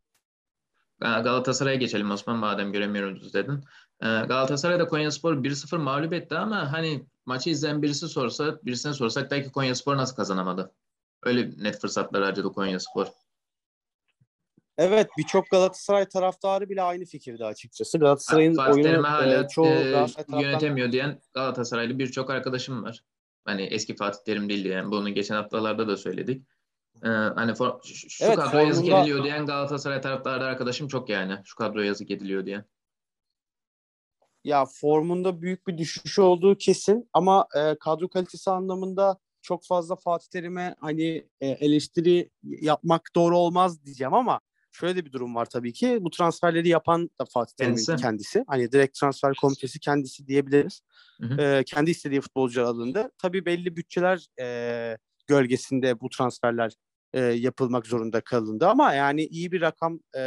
Galatasaray'a 1.01 1.77
geçelim 1.77 2.11
Osman 2.11 2.37
madem 2.37 2.73
göremiyoruz 2.73 3.35
dedin. 3.35 3.65
Ee, 4.03 4.07
Galatasaray'da 4.07 4.89
Konyaspor 4.89 5.45
1-0 5.45 5.79
mağlup 5.79 6.13
etti 6.13 6.35
ama 6.35 6.73
hani 6.73 7.07
maçı 7.27 7.51
izleyen 7.51 7.83
birisi 7.83 8.09
sorsa, 8.09 8.59
birisine 8.65 8.93
sorsak 8.93 9.31
belki 9.31 9.53
Konyaspor 9.53 9.97
nasıl 9.97 10.17
kazanamadı? 10.17 10.73
Öyle 11.23 11.51
net 11.65 11.81
fırsatlar 11.81 12.23
harcadı 12.23 12.53
Konyaspor. 12.53 13.07
Evet 14.79 15.11
birçok 15.19 15.51
Galatasaray 15.51 16.09
taraftarı 16.09 16.69
bile 16.69 16.83
aynı 16.83 17.05
fikirde 17.05 17.45
açıkçası. 17.45 17.99
Galatasaray'ın 17.99 18.55
Fatih 18.55 18.75
oyunu 18.75 19.09
hala 19.09 19.45
e, 19.45 19.49
çoğu 19.49 19.67
e, 19.67 19.93
taraftarı 19.93 20.43
yönetemiyor 20.43 20.93
diyen 20.93 21.21
Galatasaraylı 21.35 21.99
birçok 21.99 22.31
arkadaşım 22.31 22.85
var. 22.85 23.05
Hani 23.45 23.63
eski 23.63 23.97
Fatih 23.97 24.19
Terim 24.25 24.49
değildi 24.49 24.69
yani 24.69 24.91
bunu 24.91 25.15
geçen 25.15 25.35
haftalarda 25.35 25.89
da 25.89 25.97
söyledik. 25.97 26.47
Ee, 27.05 27.09
hani 27.09 27.55
for, 27.55 27.81
şu, 27.85 28.11
şu 28.11 28.25
Evet, 28.25 28.39
yazık 28.39 28.53
formunda- 28.53 29.01
ediliyor 29.01 29.25
diyen 29.25 29.47
Galatasaray 29.47 30.01
taraftarı 30.01 30.45
arkadaşım 30.45 30.89
çok 30.89 31.09
yani. 31.09 31.39
Şu 31.45 31.57
kadroya 31.57 31.87
yazık 31.87 32.11
ediliyor 32.11 32.47
diye. 32.47 32.65
Ya 34.45 34.65
formunda 34.65 35.43
büyük 35.43 35.67
bir 35.67 35.79
düşüş 35.79 36.19
olduğu 36.19 36.59
kesin 36.59 37.09
ama 37.13 37.47
e, 37.57 37.79
kadro 37.79 38.09
kalitesi 38.09 38.51
anlamında 38.51 39.19
çok 39.43 39.67
fazla 39.67 39.97
Fatih 39.97 40.27
Terim'e 40.29 40.75
hani 40.81 41.29
e, 41.41 41.49
eleştiri 41.49 42.31
yapmak 42.43 43.11
doğru 43.15 43.39
olmaz 43.39 43.85
diyeceğim 43.85 44.15
ama 44.15 44.41
şöyle 44.73 44.97
de 44.97 45.05
bir 45.05 45.13
durum 45.13 45.35
var 45.35 45.47
tabii 45.47 45.73
ki. 45.73 45.99
Bu 46.01 46.11
transferleri 46.11 46.69
yapan 46.69 47.11
da 47.21 47.25
Fatih 47.25 47.55
Terim'in 47.57 47.77
Kendisi. 47.77 48.03
kendisi. 48.03 48.45
Hani 48.47 48.73
direkt 48.73 48.99
transfer 48.99 49.35
komitesi 49.35 49.81
kendisi 49.81 50.27
diyebiliriz. 50.27 50.81
Hı 51.21 51.27
hı. 51.27 51.43
E, 51.43 51.65
kendi 51.65 51.91
istediği 51.91 52.21
futbolcular 52.21 52.65
alındı. 52.65 53.11
Tabii 53.19 53.47
belli 53.47 53.77
bütçeler 53.77 54.27
e, 54.41 54.97
gölgesinde 55.27 56.01
bu 56.01 56.09
transferler 56.09 56.73
e, 57.13 57.21
yapılmak 57.21 57.87
zorunda 57.87 58.21
kalındı 58.21 58.67
ama 58.67 58.95
yani 58.95 59.25
iyi 59.25 59.53
bir 59.53 59.61
rakam 59.61 60.01
e, 60.17 60.23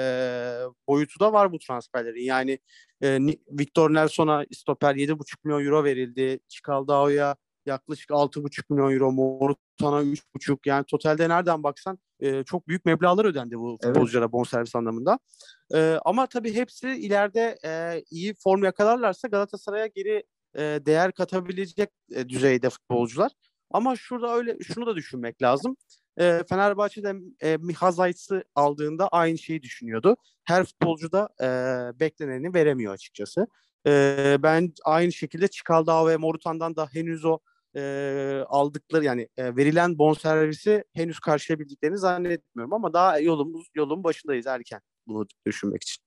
boyutu 0.88 1.20
da 1.20 1.34
var 1.34 1.52
bu 1.52 1.60
transferlerin. 1.60 2.24
Yani 2.24 2.60
e, 3.04 3.20
Victor 3.52 3.94
Nelson'a 3.94 4.46
stoper 4.52 4.96
7,5 4.96 5.36
milyon 5.44 5.66
euro 5.66 5.84
verildi. 5.84 6.40
Çikaldao'ya 6.48 7.36
yaklaşık 7.66 8.10
6,5 8.10 8.64
milyon 8.70 8.92
euro. 8.92 9.12
Morutan'a 9.12 10.04
3,5 10.04 10.58
yani 10.66 10.86
totalde 10.86 11.30
nereden 11.30 11.64
baksan 11.64 12.00
e, 12.20 12.44
çok 12.44 12.68
büyük 12.68 12.86
meblağlar 12.86 13.26
ödendi 13.26 13.60
bu 13.60 13.70
Evet. 13.70 13.84
futbolculara 13.84 14.32
bonservis 14.32 14.76
anlamında. 14.76 15.20
E, 15.74 15.98
ama 16.06 16.28
tabii 16.28 16.54
hepsi 16.54 16.90
ileride 16.90 17.58
e, 17.66 18.04
iyi 18.12 18.34
form 18.34 18.64
yakalarlarsa 18.64 19.28
Galatasaray'a 19.28 19.88
geri 19.88 20.24
e, 20.56 20.62
değer 20.62 21.12
katabilecek 21.12 21.90
e, 22.12 22.30
düzeyde 22.30 22.70
futbolcular. 22.70 23.32
Ama 23.72 23.96
şurada 23.96 24.36
öyle 24.36 24.58
şunu 24.64 24.86
da 24.86 24.96
düşünmek 24.96 25.42
lazım. 25.42 25.76
E, 26.18 26.44
Fenerbahçe'de 26.50 27.16
e, 27.42 27.58
Miha 27.58 27.92
Zayt'sı 27.92 28.44
aldığında 28.56 29.08
aynı 29.08 29.38
şeyi 29.38 29.62
düşünüyordu. 29.62 30.18
Her 30.44 30.66
futbolcu 30.66 31.12
da 31.12 31.30
e, 31.42 31.48
bekleneni 32.00 32.54
veremiyor 32.54 32.94
açıkçası. 32.94 33.48
E, 33.88 34.38
ben 34.40 34.74
aynı 34.86 35.12
şekilde 35.12 35.48
Çikaldao 35.48 36.08
ve 36.08 36.18
Morutan'dan 36.18 36.76
da 36.76 36.88
henüz 36.92 37.26
o 37.26 37.40
e, 37.76 38.44
aldıkları 38.48 39.06
yani 39.06 39.28
e, 39.38 39.56
verilen 39.56 39.98
bonservisi 39.98 40.84
henüz 40.94 41.20
karşılayabildiklerini 41.20 41.98
zannetmiyorum 41.98 42.74
ama 42.74 42.94
daha 42.94 43.20
yolumuz 43.20 43.68
yolun 43.76 44.04
başındayız 44.04 44.48
erken 44.48 44.82
bunu 45.08 45.26
düşünmek 45.48 45.84
için. 45.84 46.04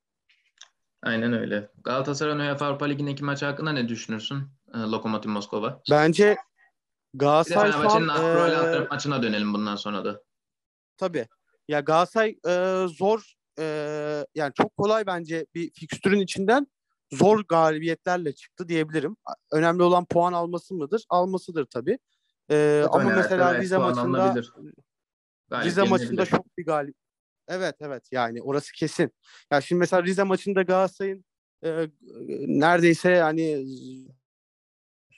Aynen 1.03 1.33
öyle. 1.33 1.71
Galatasaray'ın 1.85 2.39
UEFA 2.39 2.67
Avrupa 2.67 2.85
Ligi'ndeki 2.85 3.25
maçı 3.25 3.47
hakkında 3.47 3.73
ne 3.73 3.89
düşünürsün? 3.89 4.39
Ee, 4.75 4.79
Lokomotiv 4.79 5.31
Moskova. 5.31 5.83
Bence 5.91 6.37
Galatasaray 7.15 7.73
Fenerbahçe'nin 7.73 8.09
rol 8.09 8.83
e, 8.83 8.87
maçına 8.91 9.23
dönelim 9.23 9.55
bundan 9.55 9.77
sonra 9.77 10.05
da. 10.05 10.23
Tabii. 10.97 11.27
Ya 11.69 11.81
Galatasaray 11.81 12.39
e, 12.49 12.87
zor 12.89 13.33
e, 13.59 13.65
yani 14.35 14.53
çok 14.55 14.77
kolay 14.77 15.07
bence 15.07 15.47
bir 15.55 15.71
fikstürün 15.75 16.21
içinden 16.21 16.67
zor 17.13 17.45
galibiyetlerle 17.49 18.33
çıktı 18.33 18.69
diyebilirim. 18.69 19.17
Önemli 19.53 19.83
olan 19.83 20.05
puan 20.05 20.33
alması 20.33 20.75
mıdır? 20.75 21.05
Almasıdır 21.09 21.65
tabii. 21.65 21.99
E, 22.51 22.85
ama 22.93 23.05
Tabii, 23.05 23.17
mesela 23.17 23.53
evet, 23.53 23.63
Rize 23.63 23.79
maçında 23.79 24.35
Rize 25.53 25.83
maçında 25.83 26.27
çok 26.27 26.59
bir 26.59 26.65
galip. 26.65 26.97
Evet 27.49 27.75
evet 27.81 28.09
yani 28.13 28.43
orası 28.43 28.73
kesin. 28.73 29.13
Ya 29.53 29.61
şimdi 29.61 29.81
mesela 29.81 30.05
Rize 30.05 30.23
maçında 30.23 30.63
Galatasaray'ın 30.63 31.25
e, 31.65 31.89
neredeyse 32.47 33.11
yani 33.11 33.67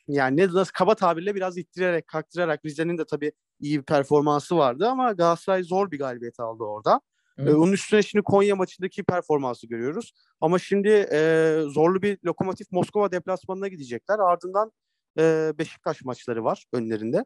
yani 0.08 0.36
ne 0.36 0.46
nasıl 0.46 0.72
kaba 0.72 0.94
tabirle 0.94 1.34
biraz 1.34 1.58
ittirerek 1.58 2.08
kaktırarak 2.08 2.64
Rize'nin 2.64 2.98
de 2.98 3.04
tabii 3.04 3.32
iyi 3.60 3.78
bir 3.78 3.84
performansı 3.84 4.56
vardı 4.56 4.88
ama 4.88 5.12
Galatasaray 5.12 5.62
zor 5.62 5.90
bir 5.90 5.98
galibiyet 5.98 6.40
aldı 6.40 6.64
orada. 6.64 7.00
Hı. 7.38 7.48
E, 7.48 7.54
onun 7.54 7.72
üstüne 7.72 8.02
şimdi 8.02 8.22
Konya 8.22 8.56
maçındaki 8.56 9.02
performansı 9.02 9.66
görüyoruz. 9.66 10.12
Ama 10.40 10.58
şimdi 10.58 10.88
e, 11.12 11.60
zorlu 11.66 12.02
bir 12.02 12.18
Lokomotiv 12.24 12.64
Moskova 12.70 13.12
deplasmanına 13.12 13.68
gidecekler. 13.68 14.18
Ardından 14.18 14.72
e, 15.18 15.52
Beşiktaş 15.58 16.04
maçları 16.04 16.44
var 16.44 16.64
önlerinde. 16.72 17.24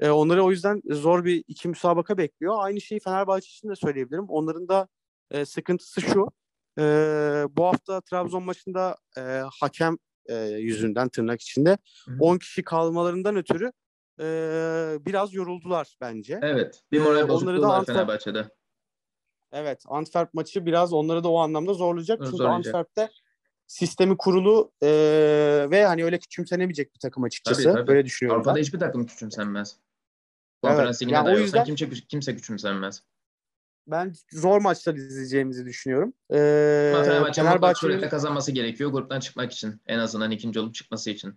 E, 0.00 0.10
onları 0.10 0.44
o 0.44 0.50
yüzden 0.50 0.82
zor 0.90 1.24
bir 1.24 1.44
iki 1.48 1.68
müsabaka 1.68 2.18
bekliyor. 2.18 2.54
Aynı 2.58 2.80
şeyi 2.80 3.00
Fenerbahçe 3.00 3.46
için 3.46 3.68
de 3.68 3.76
söyleyebilirim. 3.76 4.24
Onların 4.28 4.68
da 4.68 4.88
e, 5.30 5.44
sıkıntısı 5.44 6.00
şu. 6.00 6.28
E, 6.78 6.82
bu 7.50 7.64
hafta 7.64 8.00
Trabzon 8.00 8.42
maçında 8.42 8.96
e, 9.16 9.42
hakem 9.60 9.96
e, 10.26 10.36
yüzünden 10.44 11.08
tırnak 11.08 11.40
içinde 11.40 11.78
Hı 12.04 12.10
hı. 12.10 12.16
10 12.20 12.38
kişi 12.38 12.62
kalmalarından 12.64 13.36
ötürü 13.36 13.72
e, 14.20 14.26
biraz 15.06 15.34
yoruldular 15.34 15.96
bence. 16.00 16.40
Evet. 16.42 16.82
Bir 16.92 17.00
moral 17.00 17.14
onları 17.14 17.28
bozukluğu 17.28 17.62
da 17.62 17.68
var 17.68 17.84
Fenerbahçe'de. 17.84 18.57
Evet, 19.52 19.84
Antwerp 19.88 20.34
maçı 20.34 20.66
biraz 20.66 20.92
onları 20.92 21.24
da 21.24 21.28
o 21.28 21.38
anlamda 21.38 21.74
zorlayacak. 21.74 22.18
Çünkü 22.24 22.36
Zorlayacak. 22.36 22.74
Antwerp'te 22.74 23.08
sistemi 23.66 24.16
kurulu 24.16 24.72
e, 24.82 24.88
ve 25.70 25.84
hani 25.86 26.04
öyle 26.04 26.18
küçümsenemeyecek 26.18 26.94
bir 26.94 27.00
takım 27.00 27.24
açıkçası. 27.24 27.62
Tabii, 27.62 27.74
tabii. 27.74 27.86
Böyle 27.86 28.04
düşünüyorum 28.04 28.40
Avrupa'da 28.40 28.56
ben. 28.56 28.62
hiçbir 28.62 28.78
takım 28.78 29.06
küçümsenmez. 29.06 29.76
Evet, 30.64 30.74
Konferans 30.74 31.02
liginde 31.02 31.14
yani 31.14 31.28
o 31.28 31.38
yüzden- 31.38 31.64
kimse, 31.64 31.90
kimse 31.90 32.36
küçümsenmez. 32.36 33.02
Ben 33.86 34.14
zor 34.32 34.60
maçlar 34.60 34.94
izleyeceğimizi 34.94 35.66
düşünüyorum. 35.66 36.12
E, 36.30 36.92
Ama 36.94 37.04
Fenerbahçe 37.04 37.42
Fenerbahçe'nin 37.42 38.08
kazanması 38.08 38.52
gerekiyor 38.52 38.90
gruptan 38.90 39.20
çıkmak 39.20 39.52
için. 39.52 39.80
En 39.86 39.98
azından 39.98 40.30
ikinci 40.30 40.60
olup 40.60 40.74
çıkması 40.74 41.10
için. 41.10 41.34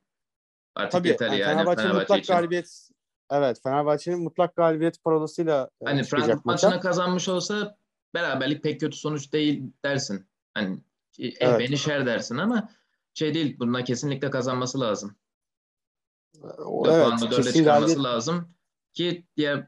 Artık 0.76 0.92
tabii 0.92 1.08
yeter 1.08 1.26
yani 1.28 1.40
yani 1.40 1.50
Fenerbahçe'nin 1.52 1.76
Fenerbahçe 1.76 2.04
mutlak 2.04 2.20
için. 2.24 2.34
galibiyet 2.34 2.90
Evet, 3.32 3.60
Fenerbahçe'nin 3.64 4.20
mutlak 4.24 4.56
galibiyet 4.56 5.04
parolasıyla 5.04 5.70
Hani 5.84 6.04
Frankfurt 6.04 6.46
maçına 6.46 6.80
kazanmış 6.80 7.30
olsa 7.30 7.78
beraberlik 8.14 8.64
pek 8.64 8.80
kötü 8.80 8.98
sonuç 8.98 9.34
değil 9.34 9.64
dersin. 9.86 10.28
Hani 10.54 10.80
eh 11.20 11.32
Evet. 11.40 11.60
beni 11.60 11.78
şer 11.78 12.06
dersin 12.06 12.38
ama 12.38 12.70
şey 13.14 13.34
değil 13.34 13.60
bundan 13.60 13.84
kesinlikle 13.84 14.30
kazanması 14.30 14.80
lazım. 14.80 15.16
O- 16.58 16.88
Ve 16.88 16.92
Evet, 16.94 17.32
dörde 17.32 17.54
çıkarması 17.54 18.04
lazım 18.04 18.48
ki 18.94 19.28
diğer 19.38 19.68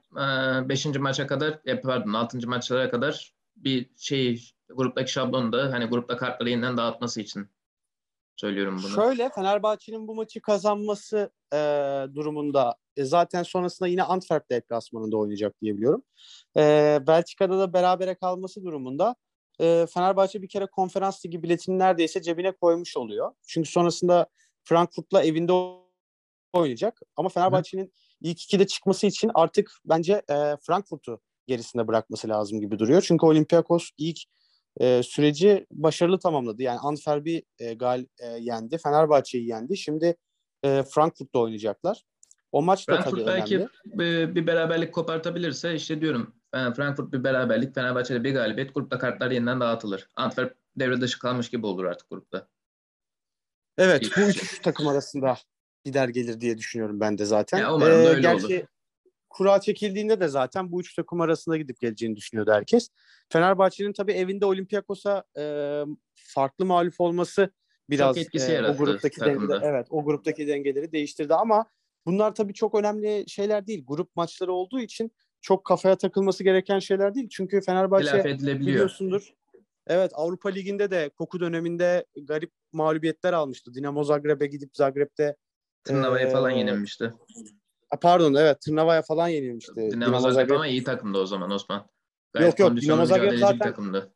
5. 0.70 0.86
maça 1.00 1.28
kadar 1.28 1.60
e, 1.66 1.82
pardon 1.82 2.14
6. 2.14 2.48
maçlara 2.50 2.90
kadar 2.92 3.34
bir 3.56 3.90
şey 3.98 4.52
gruptaki 4.70 5.12
şablonu 5.12 5.52
da 5.54 5.72
hani 5.72 5.86
grupta 5.86 6.18
kartları 6.18 6.50
yeniden 6.50 6.78
dağıtması 6.78 7.22
için 7.22 7.50
söylüyorum 8.36 8.80
bunu. 8.84 8.91
Şöyle 8.91 9.30
Fenerbahçe'nin 9.30 10.08
bu 10.08 10.15
maçı 10.15 10.41
kazanması 10.41 11.32
e, 11.54 11.58
durumunda 12.15 12.76
e, 12.98 13.04
zaten 13.04 13.43
sonrasında 13.43 13.89
yine 13.89 14.04
Antwerp 14.04 14.50
deplasmanında 14.50 15.17
oynayacak 15.17 15.62
diye 15.62 15.78
biliyorum. 15.78 16.04
E, 16.58 17.00
Belçika'da 17.08 17.60
da 17.60 17.74
berabere 17.74 18.15
kalması 18.15 18.63
durumunda 18.63 19.15
e, 19.62 19.86
Fenerbahçe 19.93 20.41
bir 20.41 20.50
kere 20.50 20.65
konferans 20.65 21.26
ligi 21.26 21.43
biletini 21.43 21.80
neredeyse 21.80 22.22
cebine 22.22 22.52
koymuş 22.52 22.98
oluyor. 22.98 23.32
Çünkü 23.48 23.69
sonrasında 23.69 24.28
Frankfurt'la 24.63 25.24
evinde 25.24 25.54
oynayacak. 26.54 27.02
Ama 27.15 27.30
Fenerbahçe'nin 27.30 27.93
ilk 28.22 28.41
ikide 28.41 28.67
çıkması 28.67 29.08
için 29.08 29.32
artık 29.34 29.72
bence 29.86 30.13
e, 30.13 30.58
Frankfurt'u 30.62 31.22
gerisinde 31.48 31.88
bırakması 31.88 32.30
lazım 32.30 32.60
gibi 32.60 32.80
duruyor. 32.80 33.02
Çünkü 33.08 33.26
Olympiakos 33.26 33.89
ilk 33.98 34.19
e, 34.82 35.04
süreci 35.04 35.66
başarılı 35.72 36.20
tamamladı. 36.20 36.62
Yani 36.64 36.80
Antwerp'i 36.80 37.44
e, 37.60 37.74
gal 37.74 38.06
e, 38.20 38.28
yendi, 38.28 38.78
Fenerbahçe'yi 38.78 39.48
yendi. 39.48 39.78
Şimdi 39.78 40.16
e, 40.64 40.84
Frankfurt'ta 40.84 41.40
oynayacaklar. 41.40 42.04
O 42.52 42.62
maç 42.62 42.90
da 42.90 42.96
Frankfurt 42.96 43.16
tabii 43.16 43.28
belki 43.28 43.58
önemli. 43.58 43.70
bir, 43.86 44.36
bir 44.36 44.48
beraberlik 44.48 44.94
kopartabilirse 44.94 45.76
işte 45.76 46.02
diyorum 46.02 46.36
Frankfurt 46.52 47.14
bir 47.14 47.24
beraberlik 47.24 47.76
Fenerbahçe'de 47.76 48.24
bir 48.24 48.34
galibiyet 48.34 48.76
grupta 48.76 49.00
kartlar 49.00 49.32
yeniden 49.32 49.60
dağıtılır. 49.60 50.08
Antwerp 50.16 50.56
devre 50.76 51.02
dışı 51.02 51.20
kalmış 51.20 51.50
gibi 51.50 51.66
olur 51.66 51.86
artık 51.86 52.10
grupta. 52.10 52.48
Evet, 53.78 54.10
bu 54.18 54.22
üç 54.22 54.62
takım 54.62 54.88
arasında 54.88 55.38
gider 55.86 56.10
gelir 56.10 56.42
diye 56.42 56.58
düşünüyorum 56.58 57.00
ben 57.00 57.18
de 57.18 57.26
zaten. 57.26 57.60
Ya 57.60 57.74
umarım 57.74 58.06
da 58.06 58.10
öyle 58.10 58.22
gerçi 58.22 58.46
olur. 58.46 58.66
Kura 59.34 59.62
çekildiğinde 59.62 60.19
de 60.19 60.28
zaten 60.28 60.72
bu 60.72 60.82
üç 60.82 60.96
takım 60.96 61.22
arasında 61.22 61.58
gidip 61.58 61.80
geleceğini 61.80 62.15
düşünüyordu 62.15 62.52
herkes. 62.52 62.89
Fenerbahçe'nin 63.30 63.93
tabii 63.93 64.12
evinde 64.12 64.46
Olympiakos'a 64.46 65.24
e, 65.38 65.43
farklı 66.15 66.65
mağlup 66.65 66.93
olması 67.00 67.50
biraz 67.89 68.17
etkisi 68.17 68.52
e, 68.52 68.54
o 68.54 68.56
yarattı 68.56 68.78
gruptaki 68.78 69.19
takımda. 69.19 69.54
dengeleri, 69.54 69.74
evet 69.76 69.88
o 69.89 70.06
gruptaki 70.06 70.48
dengeleri 70.48 70.91
değiştirdi 70.91 71.34
ama 71.36 71.65
bunlar 72.06 72.36
tabii 72.36 72.54
çok 72.54 72.76
önemli 72.76 73.24
şeyler 73.28 73.67
değil. 73.67 73.84
Grup 73.88 74.15
maçları 74.15 74.54
olduğu 74.54 74.80
için 74.80 75.12
çok 75.41 75.65
kafaya 75.65 75.96
takılması 75.96 76.43
gereken 76.43 76.80
şeyler 76.80 77.15
değil. 77.15 77.30
Çünkü 77.32 77.62
Fenerbahçe 77.62 78.24
biliyorsundur. 78.39 79.34
Evet 79.88 80.12
Avrupa 80.13 80.50
Ligi'nde 80.50 80.91
de 80.91 81.10
Koku 81.10 81.39
döneminde 81.39 82.06
garip 82.22 82.52
mağlubiyetler 82.72 83.34
almıştı. 83.34 83.74
Dinamo 83.74 84.04
Zagreb'e 84.04 84.48
gidip 84.48 84.78
Zagreb'de 84.78 85.36
Tırnava'ya 85.84 86.30
falan 86.30 86.52
Ee, 86.52 86.58
yenilmişti. 86.58 87.13
Pardon 88.02 88.34
evet 88.34 88.62
Tırnava'ya 88.62 89.02
falan 89.02 89.28
yenilmişti. 89.28 89.76
Dinamo 89.92 90.32
Zagreb 90.32 90.56
ama 90.56 90.68
iyi 90.68 90.84
takımdı 90.84 91.18
o 91.18 91.26
zaman 91.26 91.52
Osman. 91.52 91.88
Gayet 92.34 92.60
Yok, 92.60 92.70
yok, 92.72 92.82
Dinamo 92.82 93.06
Zagreb 93.06 93.38
zaten- 93.40 93.60
takımdı. 93.60 94.14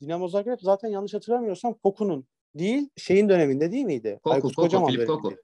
Dinamo 0.00 0.28
Zagreb 0.28 0.58
zaten 0.60 0.88
yanlış 0.88 1.14
hatırlamıyorsam 1.14 1.74
Koku'nun 1.74 2.26
değil 2.54 2.88
şeyin 2.96 3.28
döneminde 3.28 3.72
değil 3.72 3.84
miydi? 3.84 4.20
Koku, 4.22 4.34
Aykut 4.34 4.54
Koku, 4.54 4.62
Kocaman 4.68 4.90
Filip. 4.90 5.06
Koku. 5.06 5.34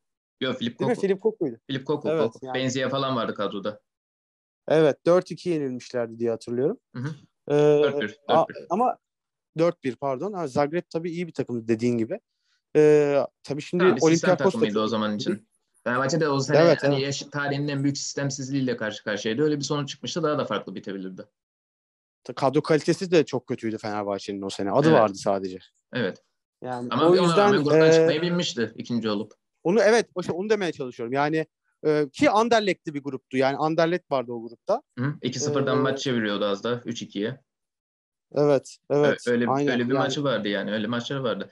Yok 0.41 0.57
Filip 0.59 0.79
Değil 0.79 0.89
mi? 0.89 0.95
Koku. 0.95 1.01
Filip 1.07 1.21
Koku'ydu. 1.23 1.57
Filip 1.67 1.87
Koku, 1.87 2.09
Evet, 2.09 2.23
Koku. 2.33 2.47
yani- 2.47 2.55
Benziye 2.55 2.89
falan 2.89 3.17
vardı 3.17 3.35
kadroda. 3.35 3.81
Evet 4.69 5.07
4-2 5.07 5.49
yenilmişlerdi 5.51 6.19
diye 6.19 6.31
hatırlıyorum. 6.31 6.79
Hı 6.97 7.03
hı. 7.03 7.09
Ee, 7.49 7.55
4-1. 7.83 8.19
a- 8.29 8.35
4-1. 8.35 8.67
ama 8.71 8.97
4-1 9.59 9.97
pardon. 9.97 10.33
Ha, 10.33 10.47
Zagreb 10.47 10.83
tabii 10.91 11.11
iyi 11.11 11.27
bir 11.27 11.33
takım 11.33 11.69
dediğin 11.69 11.99
gibi. 11.99 12.21
Ee, 12.77 13.17
tabii 13.43 13.63
şimdi 13.63 13.83
Tamam, 13.85 13.99
Olympiakos 14.01 14.45
takımıydı 14.45 14.81
o 14.81 14.87
zaman 14.89 15.17
için. 15.17 15.49
Fenerbahçe 15.87 16.21
de 16.21 16.29
o 16.29 16.41
sene 16.41 16.59
Evet, 16.59 16.83
hani 16.83 16.95
evet. 16.95 17.05
yaş- 17.05 17.23
tarihinin 17.33 17.69
en 17.69 17.83
büyük 17.83 17.99
sistemsizliğiyle 17.99 18.77
karşı 18.77 19.05
karşıyaydı. 19.05 19.43
Öyle 19.43 19.57
bir 19.59 19.65
sonuç 19.65 19.89
çıkmıştı 19.89 20.23
daha 20.23 20.39
da 20.39 20.45
farklı 20.45 20.75
bitebilirdi. 20.75 21.25
kadro 22.37 22.63
kalitesi 22.63 23.11
de 23.11 23.25
çok 23.25 23.47
kötüydü 23.47 23.79
Fenerbahçe'nin 23.79 24.43
o 24.43 24.51
sene. 24.51 24.71
Adı 24.71 24.89
Evet. 24.89 24.99
vardı 25.01 25.15
sadece. 25.19 25.59
Evet. 25.93 26.23
Yani 26.63 26.89
Ama 26.91 27.09
o 27.11 27.15
yüzden 27.15 27.53
gruptan 27.53 27.89
e, 27.89 27.93
çıkmayı 27.93 28.23
bilmişti 28.23 28.73
ikinci 28.77 29.11
olup. 29.11 29.33
onu 29.65 29.81
evet 29.81 30.09
işte 30.21 30.33
onu 30.33 30.51
demeye 30.51 30.73
çalışıyorum. 30.73 31.13
Yani 31.13 31.47
e, 31.87 32.09
ki 32.13 32.31
Anderlecht'li 32.31 32.95
bir 32.95 33.03
gruptu. 33.03 33.37
Yani 33.37 33.57
Anderlecht 33.57 34.11
vardı 34.11 34.33
o 34.33 34.43
grupta. 34.49 34.83
Hı? 34.99 35.15
2-0'dan 35.23 35.79
Ee, 35.79 35.81
maç 35.81 36.03
çeviriyordu 36.03 36.45
az 36.45 36.65
da 36.65 36.81
3-2'ye. 36.85 37.41
Evet, 38.35 38.77
evet. 38.91 39.29
Ö- 39.29 39.31
öyle 39.33 39.49
aynen. 39.49 39.73
öyle 39.73 39.85
bir 39.89 39.95
Yani 39.95 39.99
maçı 40.03 40.25
vardı 40.25 40.49
yani. 40.49 40.73
Öyle 40.73 40.87
maçları 40.87 41.23
vardı. 41.23 41.51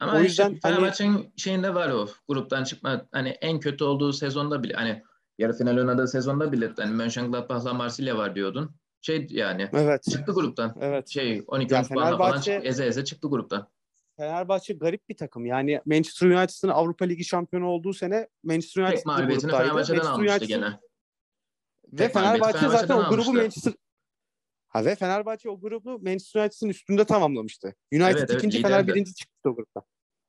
Ama 0.00 0.12
O 0.12 0.16
işte 0.16 0.24
yüzden 0.26 0.44
hani- 0.44 0.60
Fenerbahçe'nin 0.60 1.32
şeyinde 1.36 1.74
var 1.74 1.90
o 1.90 2.08
gruptan 2.28 2.64
çıkma 2.64 3.06
hani 3.12 3.28
en 3.28 3.60
kötü 3.60 3.84
olduğu 3.84 4.12
sezonda 4.12 4.62
bile 4.62 4.74
hani 4.74 5.02
yarı 5.38 5.52
final 5.52 5.78
oynadığı 5.78 6.08
sezonda 6.08 6.52
bile 6.52 6.72
hani 6.76 6.94
Mönchengladbach'la 6.94 7.74
Marsilya 7.74 8.16
var 8.16 8.34
diyordun. 8.34 8.70
Şey 9.00 9.26
yani 9.30 9.68
evet, 9.72 10.02
çıktı 10.10 10.32
gruptan. 10.32 10.74
evet. 10.80 11.08
Şey 11.08 11.42
12 11.46 11.74
Ya 11.74 11.82
puanla 11.82 12.04
falan 12.04 12.18
Fenerbahçe- 12.18 12.42
çıktı. 12.54 12.68
Eze 12.68 12.84
eze 12.86 13.04
çıktı 13.04 13.28
gruptan. 13.28 13.68
Fenerbahçe 14.16 14.74
garip 14.74 15.08
bir 15.08 15.16
takım. 15.16 15.46
Yani 15.46 15.80
Manchester 15.86 16.26
United'ın 16.26 16.68
Avrupa 16.68 17.04
Ligi 17.04 17.24
şampiyonu 17.24 17.66
olduğu 17.66 17.92
sene 17.92 18.28
Manchester 18.44 18.82
United 18.82 18.96
Tek 18.96 19.06
mağlubiyetini. 19.06 19.50
Fenerbahçe'den 19.50 19.96
Manchester 19.96 20.12
almıştı 20.12 20.44
gene. 20.44 20.80
Ve 21.92 21.96
Tek 21.96 22.14
mağlubiyeti 22.14 22.42
Fenerbahçe 22.58 22.68
zaten 22.78 22.94
o 22.94 22.98
grubu 22.98 23.12
almıştı. 23.12 23.32
Manchester 23.32 23.72
Ha 24.68 24.84
ve 24.84 24.94
Fenerbahçe 24.94 25.50
o 25.50 25.60
grubu 25.60 25.90
Manchester 25.98 26.40
United'ın 26.42 26.68
üstünde 26.68 27.04
tamamlamıştı. 27.04 27.74
United 27.92 28.06
Evet, 28.06 28.16
evet, 28.30 28.38
ikinci, 28.38 28.62
Fener 28.62 28.82
liderdi. 28.82 28.94
birinci 28.94 29.14
çıktı 29.14 29.50
o 29.50 29.54
grupta. 29.56 29.82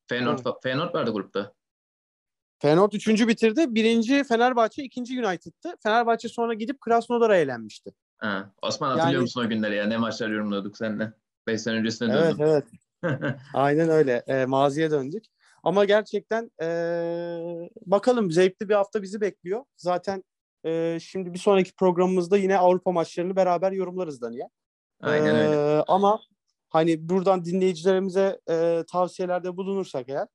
Feyenoord, 0.08 0.38
Evet. 0.46 0.54
Feyenoord 0.62 0.94
vardı 0.94 1.10
grupta. 1.10 1.52
Feyenoord 2.58 2.92
üçüncü 2.92 3.28
bitirdi. 3.28 3.74
Birinci 3.74 4.24
Fenerbahçe, 4.24 4.82
ikinci 4.82 5.26
United'tı. 5.26 5.76
Fenerbahçe 5.82 6.28
sonra 6.28 6.54
gidip 6.54 6.80
Krasnodar'a 6.80 7.36
eğlenmişti. 7.36 7.90
Ha. 8.18 8.52
Osman 8.62 8.88
hatırlıyor 8.88 9.12
Yani- 9.12 9.22
musun 9.22 9.44
o 9.44 9.48
günleri 9.48 9.76
ya? 9.76 9.86
Ne 9.86 9.96
maçlar 9.96 10.30
yorumluyorduk 10.30 10.76
seninle? 10.76 11.12
5 11.46 11.60
sene 11.60 11.74
öncesine 11.78 12.12
Evet, 12.12 12.38
döndüm. 12.38 12.46
evet. 12.46 12.64
Aynen 13.54 13.88
öyle. 13.88 14.22
E, 14.26 14.46
maziye 14.46 14.90
döndük. 14.90 15.24
Ama 15.62 15.84
gerçekten 15.84 16.50
e, 16.62 16.68
bakalım 17.86 18.30
zevkli 18.30 18.68
bir 18.68 18.74
hafta 18.74 19.02
bizi 19.02 19.20
bekliyor. 19.20 19.64
Zaten 19.76 20.24
e, 20.64 20.98
şimdi 21.00 21.34
bir 21.34 21.38
sonraki 21.38 21.74
programımızda 21.74 22.36
yine 22.36 22.58
Avrupa 22.58 22.92
maçlarını 22.92 23.36
beraber 23.36 23.72
yorumlarız 23.72 24.20
Daniye. 24.20 24.48
Aynen 25.00 25.36
öyle. 25.36 25.78
Ee, 25.78 25.84
ama 25.88 26.20
hani 26.68 27.08
buradan 27.08 27.44
dinleyicilerimize 27.44 28.40
e, 28.50 28.84
tavsiyelerde 28.92 29.56
bulunursak 29.56 30.08
eğer 30.08 30.28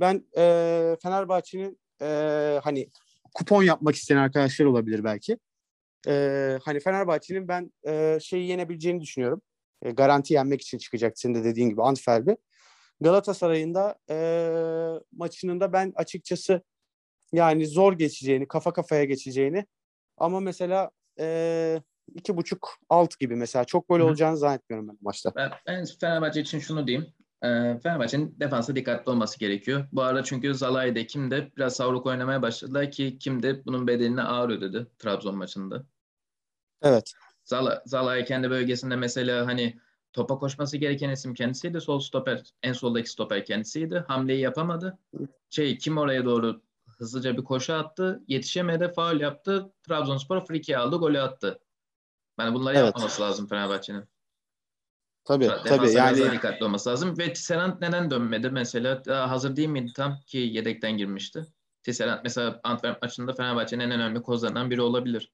ben 0.00 0.26
e, 0.36 0.96
Fenerbahçe'nin 1.02 1.80
e, 2.02 2.60
hani 2.62 2.88
kupon 3.34 3.62
yapmak 3.62 3.94
isteyen 3.94 4.18
arkadaşlar 4.18 4.66
olabilir 4.66 5.04
belki. 5.04 5.38
E, 6.08 6.58
hani 6.64 6.80
Fenerbahçe'nin 6.80 7.48
ben 7.48 7.72
e, 7.86 8.18
şeyi 8.22 8.48
yenebileceğini 8.48 9.00
düşünüyorum. 9.00 9.42
E, 9.82 9.90
garanti 9.90 10.34
yenmek 10.34 10.60
için 10.60 10.78
çıkacak 10.78 11.18
senin 11.18 11.34
de 11.34 11.44
dediğin 11.44 11.68
gibi 11.68 11.82
Antwerp'i. 11.82 12.36
Galatasaray'ın 13.00 13.74
da 13.74 13.98
e, 14.10 14.16
maçının 15.12 15.60
da 15.60 15.72
ben 15.72 15.92
açıkçası 15.96 16.62
yani 17.32 17.66
zor 17.66 17.92
geçeceğini, 17.92 18.48
kafa 18.48 18.72
kafaya 18.72 19.04
geçeceğini 19.04 19.66
ama 20.16 20.40
mesela 20.40 20.90
e, 21.20 21.82
iki 22.14 22.36
buçuk 22.36 22.68
alt 22.88 23.18
gibi 23.18 23.36
mesela 23.36 23.64
çok 23.64 23.88
gol 23.88 24.00
olacağını 24.00 24.36
zannetmiyorum 24.36 24.88
ben 24.88 24.98
maçta. 25.00 25.32
Ben, 25.36 25.50
ben 25.66 25.84
Fenerbahçe 26.00 26.40
için 26.40 26.58
şunu 26.58 26.86
diyeyim. 26.86 27.06
Ee, 27.42 27.78
Fenerbahçe'nin 27.82 28.36
defansa 28.40 28.76
dikkatli 28.76 29.10
olması 29.10 29.38
gerekiyor. 29.38 29.84
Bu 29.92 30.02
arada 30.02 30.24
çünkü 30.24 30.54
Zalai 30.54 30.94
de 30.94 31.06
Kim 31.06 31.30
de 31.30 31.50
biraz 31.56 31.76
savruk 31.76 32.06
oynamaya 32.06 32.42
başladılar 32.42 32.90
ki 32.90 33.18
Kim 33.18 33.42
de 33.42 33.64
bunun 33.64 33.86
bedelini 33.86 34.22
ağır 34.22 34.50
ödedi 34.50 34.86
Trabzon 34.98 35.36
maçında. 35.36 35.84
Evet. 36.82 37.12
Zala, 37.44 37.82
Zalai 37.86 38.24
kendi 38.24 38.50
bölgesinde 38.50 38.96
mesela 38.96 39.46
hani 39.46 39.78
topa 40.12 40.38
koşması 40.38 40.76
gereken 40.76 41.10
isim 41.10 41.34
kendisiydi. 41.34 41.80
Sol 41.80 42.00
stoper, 42.00 42.42
en 42.62 42.72
soldaki 42.72 43.10
stoper 43.10 43.44
kendisiydi. 43.44 44.04
Hamleyi 44.08 44.40
yapamadı. 44.40 44.98
Şey 45.50 45.78
Kim 45.78 45.98
oraya 45.98 46.24
doğru 46.24 46.62
hızlıca 46.98 47.36
bir 47.36 47.44
koşu 47.44 47.74
attı. 47.74 48.22
Yetişemedi, 48.28 48.92
faul 48.92 49.20
yaptı. 49.20 49.72
Trabzonspor 49.82 50.46
free 50.46 50.60
kick 50.60 50.78
aldı, 50.78 50.96
golü 50.96 51.20
attı. 51.20 51.58
Yani 52.40 52.54
bunları 52.54 52.76
Evet. 52.76 52.86
yapmaması 52.86 53.22
lazım 53.22 53.46
Fenerbahçe'nin. 53.46 54.04
Tabii 55.24 55.44
Defansa 55.44 55.76
tabii 55.76 55.92
yani 55.92 56.32
dikkatli 56.32 56.64
olması 56.64 56.90
lazım. 56.90 57.18
Ve 57.18 57.32
Tisserand 57.32 57.82
neden 57.82 58.10
dönmedi 58.10 58.50
mesela? 58.50 59.04
Daha 59.04 59.30
hazır 59.30 59.56
değil 59.56 59.68
miydi 59.68 59.92
tam 59.96 60.20
ki 60.26 60.38
yedekten 60.38 60.96
girmişti. 60.96 61.46
Tisserand 61.82 62.20
mesela 62.24 62.60
Antwerp 62.64 63.02
maçında 63.02 63.34
Fenerbahçe'nin 63.34 63.84
en 63.84 63.90
önemli 63.90 64.22
kozlarından 64.22 64.70
biri 64.70 64.80
olabilir. 64.80 65.32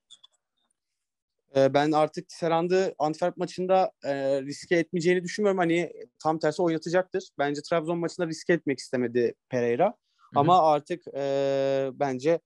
e, 1.57 1.75
ben 1.75 1.93
artık 1.93 2.33
Serand'ı 2.33 2.95
Antwerp 2.99 3.37
maçında 3.37 3.93
e, 4.05 4.43
riske 4.43 4.77
etmeyeceğini 4.77 5.23
düşünmüyorum. 5.25 5.59
Hani 5.59 5.93
tam 6.19 6.39
tersi 6.39 6.63
oynatacaktır. 6.63 7.29
Bence 7.39 7.63
Trabzon 7.63 7.99
maçında 7.99 8.27
riske 8.27 8.53
etmek 8.53 8.79
istemedi 8.79 9.35
Pereira. 9.49 9.95
Ama 10.35 10.73
artık 10.73 11.03
e, 11.15 11.91
bence 11.95 12.41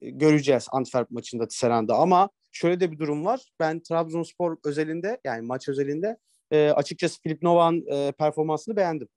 göreceğiz 0.00 0.66
Antwerp 0.72 1.10
maçında 1.10 1.48
Tisserand'ı. 1.48 1.94
Ama 1.94 2.30
şöyle 2.52 2.80
de 2.80 2.92
bir 2.92 2.98
durum 2.98 3.24
var. 3.24 3.52
Ben 3.60 3.80
Trabzonspor 3.80 4.56
özelinde 4.64 5.20
yani 5.24 5.46
maç 5.46 5.68
özelinde 5.68 6.18
e, 6.50 6.70
açıkçası 6.70 7.20
Filip 7.20 7.42
Novak'ın 7.42 7.86
e, 7.86 8.12
performansını 8.12 8.76
beğendim. 8.76 9.08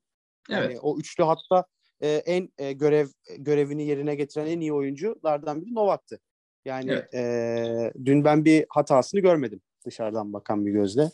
Yani 0.48 0.64
Evet. 0.64 0.78
o 0.82 0.98
üçlü 0.98 1.24
hatta 1.24 1.64
e, 2.00 2.08
en 2.08 2.52
e, 2.58 2.72
görev 2.72 3.06
görevini 3.38 3.86
yerine 3.86 4.14
getiren 4.14 4.46
en 4.46 4.60
iyi 4.60 4.72
oyunculardan 4.72 5.62
biri 5.62 5.74
Novak'tı. 5.74 6.20
Yani 6.64 6.90
Evet. 6.90 7.14
e, 7.14 7.92
dün 8.04 8.24
ben 8.24 8.44
bir 8.44 8.66
hatasını 8.68 9.20
görmedim 9.20 9.60
dışarıdan 9.86 10.32
bakan 10.32 10.66
bir 10.66 10.72
gözle. 10.72 11.10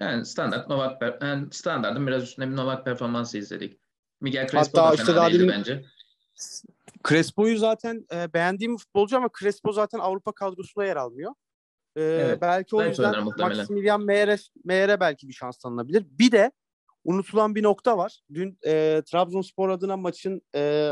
Yani 0.00 0.26
standart 0.26 0.68
Novak 0.68 1.22
yani 1.22 1.46
standartın 1.52 2.06
biraz 2.06 2.22
üstünde 2.22 2.50
bir 2.50 2.56
Novak 2.56 2.84
performansı 2.84 3.38
izledik. 3.38 3.80
Miguel 4.20 4.46
Crespo 4.48 4.58
Hatta 4.80 4.90
da 4.90 4.94
işte 4.94 5.06
fena 5.06 5.16
daha 5.16 5.30
değildi 5.30 5.48
bence. 5.48 5.84
Crespo'yu 7.08 7.58
zaten 7.58 8.06
e, 8.14 8.32
beğendiğim 8.32 8.72
bir 8.72 8.78
futbolcu 8.78 9.16
ama 9.16 9.28
Crespo 9.40 9.72
zaten 9.72 9.98
Avrupa 9.98 10.32
kadrosuna 10.32 10.84
yer 10.84 10.96
almıyor. 10.96 11.32
E, 11.96 12.02
Evet, 12.02 12.40
belki 12.40 12.76
o 12.76 12.82
yüzden. 12.84 13.24
Maximilian 13.24 14.00
Meyer'e 14.04 14.36
Meyer'e 14.64 15.00
belki 15.00 15.28
bir 15.28 15.32
şans 15.32 15.58
tanınabilir. 15.58 16.04
Bir 16.10 16.32
de 16.32 16.50
unutulan 17.04 17.54
bir 17.54 17.62
nokta 17.62 17.98
var. 17.98 18.20
Dün 18.34 18.58
e, 18.66 19.02
Trabzonspor 19.06 19.68
adına 19.68 19.96
maçın 19.96 20.42
e, 20.54 20.90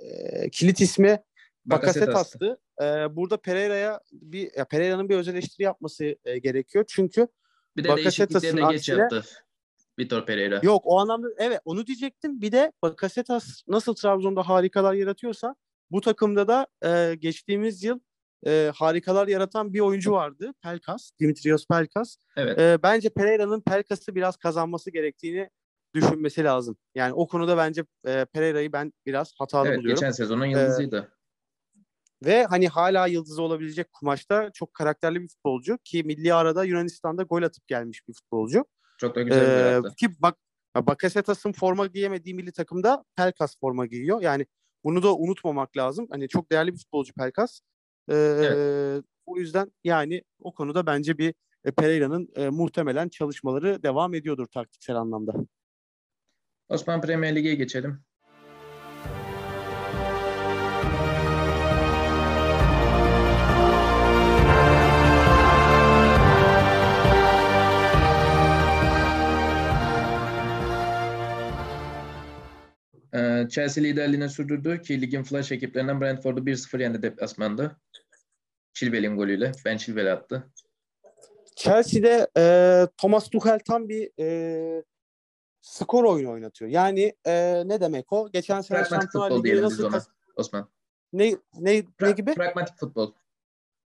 e, 0.00 0.50
kilit 0.50 0.80
ismi 0.80 1.22
Bakasetas'tı. 1.66 2.06
Bakasetas'tı. 2.06 2.58
Ee, 2.82 3.16
burada 3.16 3.36
Pereira'ya 3.36 4.00
bir 4.12 4.50
ya 4.56 4.64
Pereira'nın 4.64 5.08
bir 5.08 5.16
öz 5.16 5.28
eleştiri 5.28 5.62
yapması 5.64 6.16
e, 6.24 6.38
gerekiyor. 6.38 6.84
Çünkü 6.88 7.28
Bir 7.76 7.84
de 7.84 7.88
Bakasetas'ın 7.88 8.56
de 8.56 8.60
geç 8.60 8.88
aksine- 8.88 8.98
yaptı. 9.00 9.24
Vitor 10.02 10.26
Pereira. 10.26 10.60
yok 10.62 10.82
o 10.84 10.98
anlamda 10.98 11.28
evet 11.38 11.60
onu 11.64 11.86
diyecektim. 11.86 12.40
Bir 12.40 12.52
de 12.52 12.72
Bakasetas 12.82 13.62
nasıl 13.68 13.94
Trabzon'da 13.94 14.48
harikalar 14.48 14.94
yaratıyorsa 14.94 15.54
bu 15.90 16.00
takımda 16.00 16.48
da 16.48 16.66
e, 16.84 17.14
geçtiğimiz 17.14 17.84
yıl 17.84 18.00
e, 18.46 18.72
harikalar 18.74 19.28
yaratan 19.28 19.72
bir 19.72 19.80
oyuncu 19.80 20.12
vardı. 20.12 20.54
Pelkas, 20.62 21.10
Dimitrios 21.20 21.66
Pelkas. 21.66 22.16
Evet. 22.36 22.58
E, 22.58 22.78
bence 22.82 23.08
Pereira'nın 23.08 23.60
Pelkas'ı 23.60 24.14
biraz 24.14 24.36
kazanması 24.36 24.90
gerektiğini 24.90 25.50
düşünmesi 25.94 26.44
lazım. 26.44 26.76
Yani 26.94 27.12
o 27.12 27.28
konuda 27.28 27.56
bence 27.56 27.84
e, 28.06 28.24
Pereira'yı 28.24 28.72
ben 28.72 28.92
biraz 29.06 29.32
hatalı 29.38 29.68
Evet, 29.68 29.78
buluyorum. 29.78 30.00
geçen 30.00 30.10
sezonun 30.10 30.46
yıldızıydı. 30.46 31.12
Ve 32.24 32.44
hani 32.44 32.68
hala 32.68 33.06
yıldızı 33.06 33.42
olabilecek 33.42 33.92
kumaşta 33.92 34.50
çok 34.54 34.74
karakterli 34.74 35.22
bir 35.22 35.28
futbolcu 35.28 35.78
ki 35.84 36.02
milli 36.02 36.34
arada 36.34 36.64
Yunanistan'da 36.64 37.22
gol 37.22 37.42
atıp 37.42 37.68
gelmiş 37.68 38.08
bir 38.08 38.12
futbolcu. 38.12 38.64
Çok 39.02 39.14
da 39.14 39.22
güzel 39.22 39.40
bir 39.40 39.72
yaptı. 39.72 39.94
ki 39.96 40.08
bak 40.18 40.36
Bakasetas'ın 40.76 41.52
forma 41.52 41.86
giyemediği 41.86 42.34
milli 42.34 42.52
takımda 42.52 43.04
Pelkas 43.16 43.58
forma 43.60 43.86
giyiyor. 43.86 44.22
Yani 44.22 44.46
bunu 44.84 45.02
da 45.02 45.16
unutmamak 45.16 45.76
lazım. 45.76 46.06
Hani 46.10 46.28
çok 46.28 46.50
değerli 46.50 46.72
bir 46.72 46.78
futbolcu 46.78 47.12
Pelkas. 47.12 47.60
Ee, 48.10 49.00
O 49.26 49.36
yüzden 49.38 49.72
yani 49.84 50.22
o 50.40 50.54
konuda 50.54 50.86
bence 50.86 51.18
bir 51.18 51.34
e, 51.64 51.70
Pereira'nın 51.70 52.28
e, 52.36 52.48
muhtemelen 52.48 53.08
çalışmaları 53.08 53.82
devam 53.82 54.14
ediyordur 54.14 54.46
taktiksel 54.46 54.96
anlamda. 54.96 55.32
Osman 56.68 57.00
Premier 57.00 57.36
Lig'e 57.36 57.54
geçelim. 57.54 58.04
Chelsea 73.48 73.84
liderliğini 73.84 74.28
sürdürdü 74.28 74.82
ki 74.82 75.00
ligin 75.00 75.22
flash 75.22 75.52
ekiplerinden 75.52 76.00
Brentford'u 76.00 76.40
1-0 76.40 76.82
yendi 76.82 77.02
deplasmanda. 77.02 77.76
Chilwell'in 78.72 79.16
golüyle. 79.16 79.52
Ben 79.64 79.76
Chilwell 79.76 80.12
attı. 80.12 80.46
Chelsea'de 81.56 82.28
e, 82.36 82.86
Thomas 82.96 83.30
Tuchel 83.30 83.58
tam 83.58 83.88
bir 83.88 84.10
e, 84.20 84.84
skor 85.60 86.04
oyunu 86.04 86.30
oynatıyor. 86.30 86.70
Yani 86.70 87.14
e, 87.26 87.62
ne 87.66 87.80
demek 87.80 88.12
o? 88.12 88.30
Geçen 88.32 88.60
sene 88.60 88.78
Pragmatik 88.78 89.02
Şampiyonlar 89.02 89.30
futbol 89.30 89.44
Ligi'ni 89.44 89.62
nasıl 89.62 89.84
ona. 89.84 90.02
Osman. 90.36 90.68
ne, 91.12 91.30
ne, 91.30 91.36
ne 91.60 91.78
Pra- 91.78 92.16
gibi? 92.16 92.34
Pragmatik 92.34 92.78
futbol. 92.78 93.12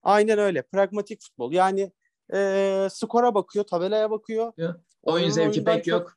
Aynen 0.02 0.38
öyle. 0.38 0.62
Pragmatik 0.62 1.22
futbol. 1.22 1.52
Yani 1.52 1.92
e, 2.34 2.88
skora 2.90 3.34
bakıyor, 3.34 3.64
tabelaya 3.64 4.10
bakıyor. 4.10 4.52
Oyun 4.56 4.76
Oyunun 5.02 5.30
zevki 5.30 5.64
pek 5.64 5.84
çok- 5.84 5.92
yok. 5.92 6.16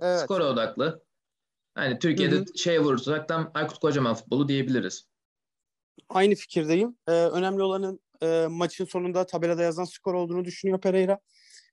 Evet. 0.00 0.20
Skora 0.20 0.44
odaklı. 0.44 1.02
Hani 1.78 1.98
Türkiye'de 1.98 2.36
Hı 2.36 2.44
şeye 2.56 2.80
vurursak 2.80 3.28
tam 3.28 3.50
Aykut 3.54 3.78
Kocaman 3.78 4.14
futbolu 4.14 4.48
diyebiliriz. 4.48 5.06
Aynı 6.08 6.34
fikirdeyim. 6.34 6.96
E, 7.08 7.12
önemli 7.12 7.62
olanın 7.62 8.00
e, 8.22 8.46
maçın 8.50 8.84
sonunda 8.84 9.26
tabelada 9.26 9.62
yazan 9.62 9.84
skor 9.84 10.14
olduğunu 10.14 10.44
düşünüyor 10.44 10.80
Pereira. 10.80 11.18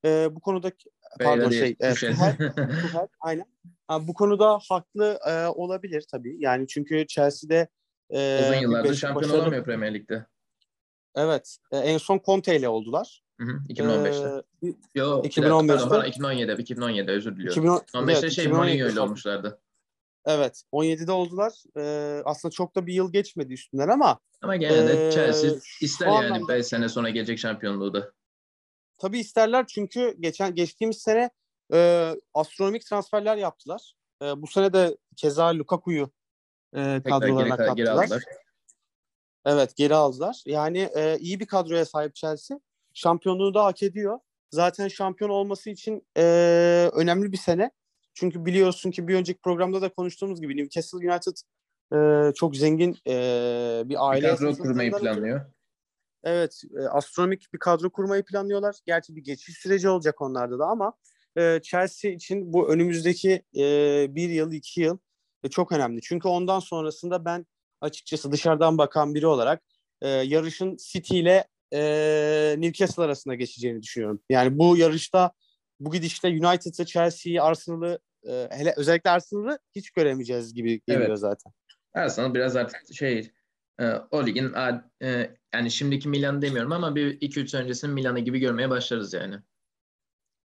E, 0.05 0.35
bu 0.35 0.39
konuda 0.39 0.71
pardon 1.19 1.51
Beyler 1.51 1.51
şey 1.51 1.61
değil, 1.61 1.75
e, 1.79 1.93
Tuchel. 1.93 2.11
Tuchel, 2.11 2.37
Tuchel, 2.81 3.07
aynen. 3.19 3.45
Ha, 3.87 4.07
bu 4.07 4.13
konuda 4.13 4.59
haklı 4.69 5.19
e, 5.27 5.45
olabilir 5.47 6.05
tabii. 6.11 6.35
Yani 6.39 6.67
çünkü 6.67 7.07
Chelsea'de 7.07 7.67
e, 8.09 8.41
Uzun 8.43 8.61
yıllardır 8.61 8.95
şampiyon 8.95 9.31
başarı- 9.31 9.41
olamıyor 9.41 9.63
Premier 9.63 9.93
Lig'de. 9.93 10.25
Evet. 11.15 11.57
E, 11.71 11.77
en 11.77 11.97
son 11.97 12.21
Conte 12.25 12.55
ile 12.55 12.69
oldular. 12.69 13.23
Hı 13.39 13.45
hı, 13.45 13.57
2015'te. 13.69 14.43
E, 14.67 14.73
Yo, 14.95 15.23
2015'te. 15.23 15.41
2015'te. 15.41 15.89
Pardon, 15.89 16.09
2017'de, 16.09 16.53
2017'de 16.53 17.11
özür 17.11 17.35
diliyorum. 17.35 17.63
2010, 17.63 17.77
2015'te 17.77 18.19
evet, 18.19 18.31
şey 18.31 18.45
2017'de 18.45 18.53
Mourinho 18.53 18.87
ile 18.87 18.99
olmuşlardı. 18.99 19.59
Evet. 20.25 20.63
17'de 20.71 21.11
oldular. 21.11 21.53
E, 21.77 22.21
aslında 22.25 22.51
çok 22.51 22.75
da 22.75 22.85
bir 22.87 22.93
yıl 22.93 23.11
geçmedi 23.11 23.53
üstünden 23.53 23.87
ama 23.87 24.19
Ama 24.41 24.55
gene 24.55 24.87
de 24.87 25.07
Ee, 25.07 25.11
Chelsea 25.11 25.51
ister 25.81 26.07
yani 26.07 26.25
anlamda- 26.25 26.53
5 26.53 26.65
sene 26.67 26.89
sonra 26.89 27.09
gelecek 27.09 27.39
şampiyonluğu 27.39 27.93
da. 27.93 28.11
tabii 28.97 29.19
isterler 29.19 29.65
çünkü 29.67 30.15
geçen 30.19 30.55
geçtiğimiz 30.55 30.97
sene 30.97 31.29
e, 31.73 32.11
astronomik 32.33 32.85
transferler 32.85 33.37
yaptılar. 33.37 33.93
E, 34.21 34.41
bu 34.41 34.47
sene 34.47 34.73
de 34.73 34.97
keza 35.17 35.55
Lukaku'yu 35.57 36.11
e, 36.75 37.01
kadrolarına 37.05 37.55
geri, 37.55 37.75
geri 37.75 37.85
kattılar. 37.85 38.03
aldılar. 38.03 38.23
Evet 39.45 39.75
geri 39.75 39.95
aldılar. 39.95 40.41
Yani 40.45 40.79
e, 40.95 41.17
iyi 41.19 41.39
bir 41.39 41.45
kadroya 41.45 41.85
sahip 41.85 42.15
Chelsea. 42.15 42.59
Şampiyonluğu 42.93 43.53
da 43.53 43.65
hak 43.65 43.83
ediyor. 43.83 44.19
Zaten 44.51 44.87
şampiyon 44.87 45.29
olması 45.29 45.69
için 45.69 46.07
e, 46.17 46.21
önemli 46.93 47.31
bir 47.31 47.37
sene. 47.37 47.71
Çünkü 48.15 48.45
biliyorsun 48.45 48.91
ki 48.91 49.07
bir 49.07 49.15
önceki 49.15 49.39
programda 49.39 49.81
da 49.81 49.89
konuştuğumuz 49.89 50.41
gibi 50.41 50.57
Newcastle 50.57 51.11
United 51.11 51.37
e, 51.93 52.33
çok 52.33 52.55
zengin 52.55 52.97
e, 53.07 53.13
bir 53.85 53.89
Bir 53.89 54.09
aile. 54.09 54.29
kadro 54.29 54.47
esasından 54.47 54.67
kurmayı 54.67 54.91
planlıyor. 54.91 55.41
Evet, 56.23 56.61
e, 56.79 56.87
astronomik 56.87 57.53
bir 57.53 57.59
kadro 57.59 57.89
kurmayı 57.89 58.23
planlıyorlar. 58.23 58.75
Gerçi 58.85 59.15
bir 59.15 59.23
geçiş 59.23 59.57
süreci 59.57 59.89
olacak 59.89 60.21
onlarda 60.21 60.59
da 60.59 60.65
ama 60.65 60.93
e, 61.37 61.59
Chelsea 61.63 62.11
için 62.11 62.53
bu 62.53 62.69
önümüzdeki 62.69 63.43
e, 63.57 63.61
bir 64.15 64.29
yıl, 64.29 64.51
iki 64.51 64.81
yıl 64.81 64.97
e, 65.43 65.49
çok 65.49 65.71
önemli. 65.71 66.01
Çünkü 66.01 66.27
ondan 66.27 66.59
sonrasında 66.59 67.25
ben 67.25 67.45
açıkçası 67.81 68.31
dışarıdan 68.31 68.77
bakan 68.77 69.15
biri 69.15 69.27
olarak 69.27 69.63
e, 70.01 70.09
yarışın 70.09 70.77
City 70.77 71.19
ile 71.19 71.47
e, 71.73 72.55
Newcastle 72.57 73.03
arasında 73.03 73.35
geçeceğini 73.35 73.81
düşünüyorum. 73.81 74.19
Yani 74.29 74.59
bu 74.59 74.77
yarışta, 74.77 75.31
bu 75.85 75.91
gidişte 75.91 76.27
United'ı, 76.27 76.85
Chelsea'yi, 76.85 77.41
Arsenal'ı, 77.41 77.99
e, 78.27 78.47
hele 78.51 78.73
özellikle 78.77 79.09
Arsenal'ı 79.09 79.59
hiç 79.75 79.91
göremeyeceğiz 79.91 80.53
gibi 80.53 80.81
geliyor 80.87 81.09
Evet. 81.09 81.19
zaten. 81.19 81.53
Arsenal 81.93 82.33
biraz 82.33 82.55
artık 82.55 82.93
şey 82.93 83.31
e, 83.79 83.91
o 84.11 84.25
ligin 84.25 84.53
e, 85.03 85.35
yani 85.53 85.71
şimdiki 85.71 86.09
Milan 86.09 86.41
demiyorum 86.41 86.71
ama 86.71 86.95
bir 86.95 87.19
2-3 87.21 87.47
sene 87.47 87.61
öncesinin 87.63 87.93
Milan'ı 87.93 88.19
gibi 88.19 88.39
görmeye 88.39 88.69
başlarız 88.69 89.13
yani. 89.13 89.35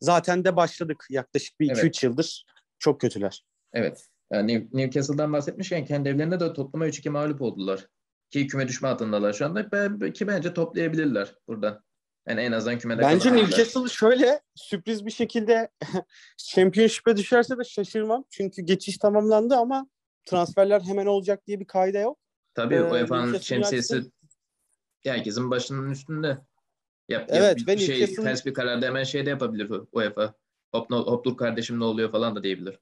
Zaten 0.02 0.46
de 0.46 0.56
başladık 0.56 1.06
yaklaşık 1.10 1.60
bir 1.60 1.70
2-3 1.70 1.80
Evet. 1.80 2.04
yıldır. 2.04 2.46
Çok 2.80 3.02
kötüler. 3.02 3.44
Evet. 3.74 4.08
Yani 4.32 4.54
New- 4.54 4.78
Newcastle'dan 4.78 5.34
bahsetmişken 5.34 5.86
kendi 5.86 6.10
evlerinde 6.10 6.40
de 6.40 6.54
toplama 6.54 6.88
3-2 6.88 7.10
mağlup 7.10 7.42
oldular. 7.42 7.88
Ki 8.30 8.48
küme 8.48 8.68
düşme 8.68 8.88
hattındalar 8.88 9.34
şu 9.34 9.46
anda. 9.46 9.72
Ben, 9.72 10.14
ki 10.14 10.28
bence 10.28 10.54
toplayabilirler 10.54 11.36
burada. 11.48 11.84
Yani 12.28 12.42
en 12.42 12.52
azından 12.52 12.80
kümede 12.80 13.02
Bence. 13.02 13.34
Newcastle 13.36 13.90
şöyle 13.90 14.42
sürpriz 14.56 15.06
bir 15.06 15.12
şekilde 15.12 15.70
Championship'e 16.38 17.18
düşerse 17.18 17.58
de 17.58 17.64
şaşırmam. 17.64 18.24
Çünkü 18.30 18.62
geçiş 18.62 18.98
tamamlandı 18.98 19.56
ama 19.56 19.88
transferler 20.26 20.82
hemen 20.82 21.06
olacak 21.06 21.48
diye 21.48 21.60
bir 21.60 21.66
kaide 21.68 22.00
yok. 22.00 22.20
Tabii 22.54 22.76
Ee, 22.76 22.84
UEFA'nın 22.84 23.24
Newcastle 23.26 23.46
şemsiyesi 23.46 24.12
herkesin 25.04 25.52
başının 25.52 25.92
üstünde. 25.92 26.38
Yap, 27.10 27.26
Evet, 27.30 27.60
yap, 27.60 27.68
ve 27.68 27.74
bir 27.74 27.78
şey, 27.82 27.96
Newcastle'ın- 27.96 28.24
ters 28.24 28.46
bir 28.46 28.54
kararda 28.54 28.86
hemen 28.86 29.04
şey 29.04 29.26
de 29.26 29.30
yapabilir 29.30 29.72
UEFA. 29.92 30.34
Hop, 30.72 30.90
no- 30.90 31.06
hop 31.06 31.26
dur 31.26 31.38
kardeşim 31.38 31.80
ne 31.80 31.84
oluyor 31.84 32.12
falan 32.12 32.36
da 32.36 32.44
diyebilir. 32.44 32.80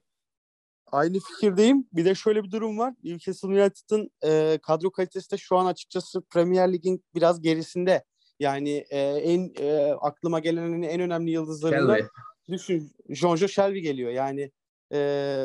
Aynı 0.92 1.18
fikirdeyim. 1.20 1.88
Bir 1.92 2.04
de 2.04 2.14
şöyle 2.14 2.44
bir 2.44 2.50
durum 2.50 2.78
var. 2.78 2.94
Newcastle 3.04 3.48
United'ın 3.48 4.10
e, 4.24 4.58
kadro 4.62 4.90
kalitesi 4.90 5.30
de 5.30 5.36
şu 5.36 5.56
an 5.56 5.66
açıkçası 5.66 6.20
Premier 6.22 6.72
Lig'in 6.72 7.04
biraz 7.14 7.40
gerisinde. 7.42 8.04
Yani 8.40 8.84
e, 8.90 9.00
en 9.00 9.52
e, 9.60 9.92
aklıma 10.00 10.38
gelenin 10.38 10.82
en 10.82 11.00
önemli 11.00 11.30
yıldızlarından 11.30 11.96
Shelby. 11.96 12.08
düşün 12.48 12.92
Jonjo 13.08 13.48
Shelby 13.48 13.78
geliyor. 13.78 14.10
Yani 14.10 14.50
e, 14.92 14.98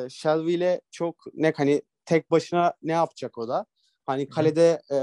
Shelby 0.10 0.54
ile 0.54 0.82
çok 0.92 1.16
ne 1.34 1.54
hani 1.56 1.82
tek 2.06 2.32
başına 2.32 2.74
ne 2.84 2.92
yapacak 2.92 3.38
o 3.38 3.48
da? 3.48 3.66
Hani 4.06 4.30
kalede 4.30 4.82
e, 4.92 4.98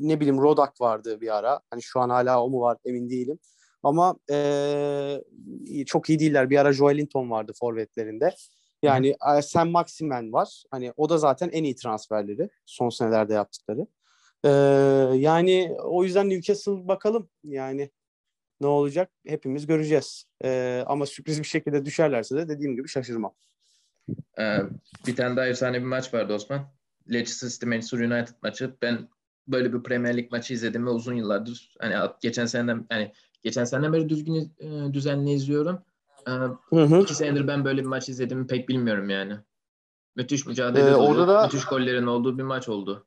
ne 0.00 0.20
bileyim 0.20 0.38
Rodak 0.38 0.80
vardı 0.80 1.20
bir 1.20 1.36
ara. 1.36 1.60
Hani 1.70 1.82
şu 1.82 2.00
an 2.00 2.10
hala 2.10 2.44
o 2.44 2.48
mu 2.50 2.60
var 2.60 2.78
emin 2.84 3.10
değilim. 3.10 3.38
Ama 3.82 4.16
e, 4.30 5.20
çok 5.86 6.10
iyi 6.10 6.18
değiller. 6.18 6.50
Bir 6.50 6.58
ara 6.58 6.72
Joelinton 6.72 7.30
vardı 7.30 7.52
forvetlerinde. 7.60 8.34
Yani 8.82 9.16
e, 9.38 9.42
Sam 9.42 9.70
Maximen 9.70 10.32
var. 10.32 10.64
Hani 10.70 10.92
o 10.96 11.08
da 11.08 11.18
zaten 11.18 11.48
en 11.48 11.64
iyi 11.64 11.76
transferleri 11.76 12.50
son 12.66 12.88
senelerde 12.88 13.34
yaptıkları. 13.34 13.86
E, 14.44 14.48
yani 15.14 15.76
o 15.82 16.04
yüzden 16.04 16.30
Newcastle 16.30 16.88
bakalım. 16.88 17.28
Yani 17.44 17.90
ne 18.60 18.66
olacak 18.66 19.10
hepimiz 19.26 19.66
göreceğiz. 19.66 20.24
E, 20.44 20.82
ama 20.86 21.06
sürpriz 21.06 21.38
bir 21.38 21.46
şekilde 21.46 21.84
düşerlerse 21.84 22.36
de 22.36 22.48
dediğim 22.48 22.76
gibi 22.76 22.88
şaşırmam. 22.88 23.34
Ee, 24.38 24.58
bir 25.06 25.16
tane 25.16 25.36
daha 25.36 25.46
efsane 25.46 25.80
bir 25.80 25.86
maç 25.86 26.14
vardı 26.14 26.34
Osman. 26.34 26.72
Leicester 27.12 27.48
City 27.48 27.66
Manchester 27.66 27.98
United 27.98 28.34
maçı. 28.42 28.76
Ben 28.82 29.08
böyle 29.48 29.72
bir 29.72 29.82
Premier 29.82 30.16
Lig 30.16 30.32
maçı 30.32 30.54
izledim 30.54 30.86
ve 30.86 30.90
uzun 30.90 31.14
yıllardır 31.14 31.74
hani 31.78 31.94
geçen 32.20 32.46
seneden 32.46 32.86
hani 32.88 33.12
geçen 33.42 33.64
seneden 33.64 33.92
beri 33.92 34.08
düzgün 34.08 34.52
e, 34.60 34.94
düzenli 34.94 35.30
izliyorum. 35.32 35.78
Ee, 36.28 36.30
Hı 36.30 36.82
hı. 36.84 37.00
iki 37.00 37.14
senedir 37.14 37.48
ben 37.48 37.64
böyle 37.64 37.80
bir 37.80 37.86
maç 37.86 38.08
izlediğimi 38.08 38.46
pek 38.46 38.68
bilmiyorum 38.68 39.10
yani. 39.10 39.34
Müthiş 40.16 40.46
mücadele 40.46 40.90
Ee, 40.90 40.94
orada 40.96 41.28
da- 41.28 41.42
müthiş 41.42 41.64
gollerin 41.64 42.06
olduğu 42.06 42.38
bir 42.38 42.42
maç 42.42 42.68
oldu. 42.68 43.06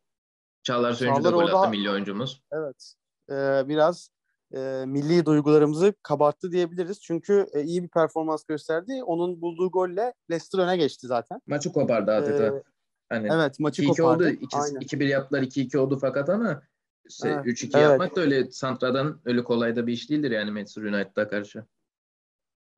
Çağlar 0.66 0.94
Söyüncü 0.94 1.24
de 1.24 1.30
gol 1.30 1.48
attı 1.48 1.70
milli 1.70 1.90
oyuncumuz. 1.90 2.42
Evet. 2.52 2.94
E, 3.30 3.34
biraz 3.68 4.10
e, 4.56 4.84
milli 4.88 5.26
duygularımızı 5.26 5.94
kabarttı 6.04 6.52
diyebiliriz. 6.52 7.02
Çünkü 7.02 7.48
e, 7.54 7.64
iyi 7.64 7.84
bir 7.84 7.88
performans 7.88 8.44
gösterdi. 8.44 9.04
Onun 9.06 9.42
bulduğu 9.42 9.72
golle 9.72 10.14
Leicester 10.32 10.60
öne 10.60 10.78
geçti 10.78 11.08
zaten. 11.08 11.42
Maçı 11.48 11.74
kopardı 11.74 12.12
adeta. 12.12 12.46
Ee, 12.46 12.64
hani 13.10 13.28
Evet 13.32 13.60
maçı 13.60 13.84
2-2 13.84 13.88
kopardı. 13.88 14.24
oldu. 14.24 14.30
2 14.42 14.58
Aynen. 14.58 14.80
2-1 14.80 15.06
yaptılar, 15.08 15.42
2-2 15.42 15.78
oldu 15.78 15.98
fakat 16.02 16.30
ama 16.30 16.62
işte 17.10 17.30
Evet, 17.30 17.46
3-2 17.46 17.64
evet. 17.78 17.90
yapmak 17.90 18.16
da 18.16 18.22
öyle 18.22 18.52
Santra'dan 18.52 19.22
öyle 19.26 19.44
kolay 19.44 19.76
da 19.76 19.88
bir 19.88 19.94
iş 19.94 20.10
değildir 20.10 20.32
yani 20.32 20.52
Manchester 20.52 20.84
United'a 20.84 21.28
karşı. 21.28 21.66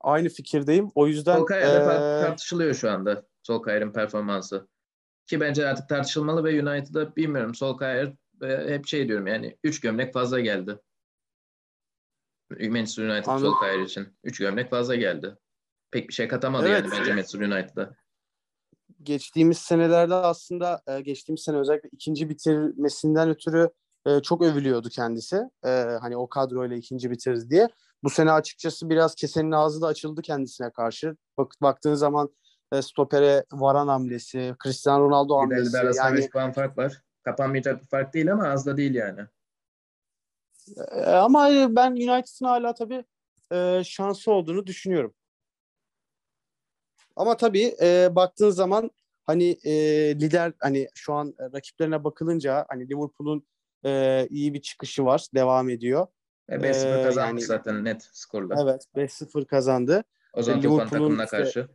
Aynı 0.01 0.29
fikirdeyim. 0.29 0.91
O 0.95 1.07
yüzden 1.07 1.37
Solskjaer'de 1.37 1.77
tar- 1.77 2.19
e, 2.19 2.21
tartışılıyor 2.21 2.73
şu 2.73 2.91
anda 2.91 3.23
Solskjaer'in 3.43 3.91
performansı. 3.91 4.67
Ki 5.27 5.39
bence 5.39 5.67
artık 5.67 5.89
tartışılmalı 5.89 6.43
ve 6.43 6.63
United'a 6.63 7.15
bilmiyorum 7.15 7.55
Solskjaer 7.55 8.13
hep 8.41 8.87
şey 8.87 9.07
diyorum 9.07 9.27
yani 9.27 9.57
3 9.63 9.79
gömlek 9.79 10.13
fazla 10.13 10.39
geldi. 10.39 10.79
Manchester 12.49 13.03
United 13.03 13.27
Anladım. 13.27 13.51
Solskjaer 13.51 13.79
için 13.79 14.07
3 14.23 14.39
gömlek 14.39 14.69
fazla 14.69 14.95
geldi. 14.95 15.35
Pek 15.91 16.09
bir 16.09 16.13
şey 16.13 16.27
katamadı 16.27 16.67
Evet. 16.67 16.83
yani 16.83 16.91
bence 16.91 17.13
Manchester 17.13 17.39
United'a. 17.39 17.95
geçtiğimiz 19.03 19.57
senelerde 19.57 20.13
aslında 20.13 20.81
e, 20.87 21.01
geçtiğimiz 21.01 21.43
sene 21.43 21.57
özellikle 21.57 21.89
ikinci 21.91 22.29
bitirmesinden 22.29 23.29
ötürü 23.29 23.69
e, 24.05 24.21
çok 24.21 24.41
övülüyordu 24.41 24.89
kendisi. 24.89 25.41
E, 25.65 25.69
hani 26.01 26.17
o 26.17 26.29
kadroyla 26.29 26.75
ikinci 26.75 27.11
bitirdi 27.11 27.49
diye. 27.49 27.69
Bu 28.03 28.09
sene 28.09 28.31
açıkçası 28.31 28.89
biraz 28.89 29.15
kesenin 29.15 29.51
ağzı 29.51 29.81
da 29.81 29.87
açıldı 29.87 30.21
kendisine 30.21 30.71
karşı. 30.71 31.15
Bak, 31.37 31.53
baktığın 31.61 31.93
zaman 31.93 32.29
stopere 32.81 33.45
varan 33.51 33.87
hamlesi, 33.87 34.55
Cristiano 34.63 35.05
Ronaldo 35.09 35.37
hamlesi. 35.37 35.73
de 35.73 35.79
arasında 35.79 36.05
Yani 36.05 36.19
3 36.19 36.31
puan 36.31 36.51
fark 36.51 36.77
var. 36.77 37.01
Kapanmayacak 37.23 37.81
bir 37.81 37.87
fark 37.87 38.13
değil 38.13 38.31
ama 38.31 38.47
az 38.47 38.65
da 38.65 38.77
değil 38.77 38.95
yani. 38.95 39.21
e, 40.91 41.01
ama 41.05 41.49
ben 41.69 41.91
United'ın 41.91 42.45
hala 42.45 42.73
tabii 42.73 43.05
e, 43.51 43.81
şansı 43.85 44.31
olduğunu 44.31 44.67
düşünüyorum. 44.67 45.13
Ama 47.15 47.37
tabii 47.37 47.75
e, 47.81 48.15
baktığın 48.15 48.49
zaman 48.49 48.91
hani 49.25 49.57
e, 49.63 49.71
lider 50.19 50.53
hani 50.59 50.87
şu 50.95 51.13
an 51.13 51.35
rakiplerine 51.53 52.03
bakılınca 52.03 52.65
hani 52.69 52.89
Liverpool'un 52.89 53.47
e, 53.85 54.27
iyi 54.29 54.53
bir 54.53 54.61
çıkışı 54.61 55.05
var. 55.05 55.27
Devam 55.35 55.69
ediyor. 55.69 56.07
Ve 56.49 56.55
5-0 56.55 56.99
Ee, 56.99 57.03
kazanmış 57.03 57.41
yani- 57.41 57.47
zaten 57.47 57.85
net 57.85 58.09
skorla. 58.11 58.55
Evet 58.63 58.85
5-0 58.95 59.45
kazandı. 59.45 60.03
Ozan 60.33 60.53
Liverpool'un 60.59 60.79
Tufan 60.83 60.89
takımına 60.99 61.23
işte- 61.23 61.37
karşı. 61.37 61.67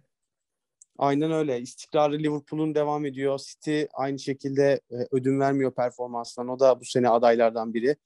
Aynen 0.98 1.32
öyle. 1.32 1.60
İstikrarı 1.60 2.18
Liverpool'un 2.18 2.74
devam 2.74 3.04
ediyor. 3.04 3.38
City 3.38 3.82
aynı 3.94 4.18
şekilde 4.18 4.80
e, 4.90 4.96
ödün 5.10 5.40
vermiyor 5.40 5.74
performanstan. 5.74 6.48
O 6.48 6.60
da 6.60 6.80
bu 6.80 6.84
sene 6.84 7.08
adaylardan 7.08 7.74
biri. 7.74 7.96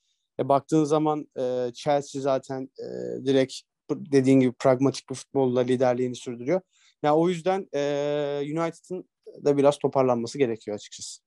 E, 0.40 0.49
baktığın 0.49 0.85
zaman 0.85 1.29
e, 1.38 1.70
Chelsea 1.75 2.22
zaten 2.22 2.70
e, 2.79 2.87
direkt 3.25 3.55
dediğin 3.90 4.40
gibi 4.40 4.53
pragmatik 4.53 5.11
bir 5.11 5.14
futbolla 5.14 5.61
liderliğini 5.61 6.16
sürdürüyor. 6.16 6.61
Yani 7.03 7.16
o 7.16 7.29
yüzden 7.29 7.68
e, 7.75 7.81
United'ın 8.42 9.09
da 9.44 9.57
biraz 9.57 9.79
toparlanması 9.79 10.38
gerekiyor 10.38 10.75
açıkçası. 10.75 11.22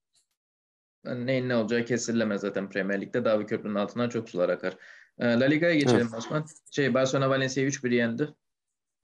Yani 1.05 1.25
Neyin 1.25 1.49
ne 1.49 1.55
olacağı 1.55 1.85
kesilemez 1.85 2.41
zaten 2.41 2.69
Premier 2.69 3.01
Lig'de. 3.01 3.25
Davi 3.25 3.45
Köprü'nün 3.45 3.75
altından 3.75 4.09
çok 4.09 4.29
sular 4.29 4.49
akar. 4.49 4.77
Ee, 5.19 5.25
La 5.39 5.45
Liga'ya 5.45 5.75
geçelim 5.75 6.13
Osman. 6.17 6.45
Şey, 6.71 6.93
Barcelona 6.93 7.29
Valencia'yı 7.29 7.69
3-1 7.69 7.95
yendi. 7.95 8.29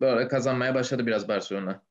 Arada 0.02 0.28
kazanmaya 0.28 0.76
başladı 0.76 1.06
biraz 1.06 1.28
Barcelona. 1.28 1.84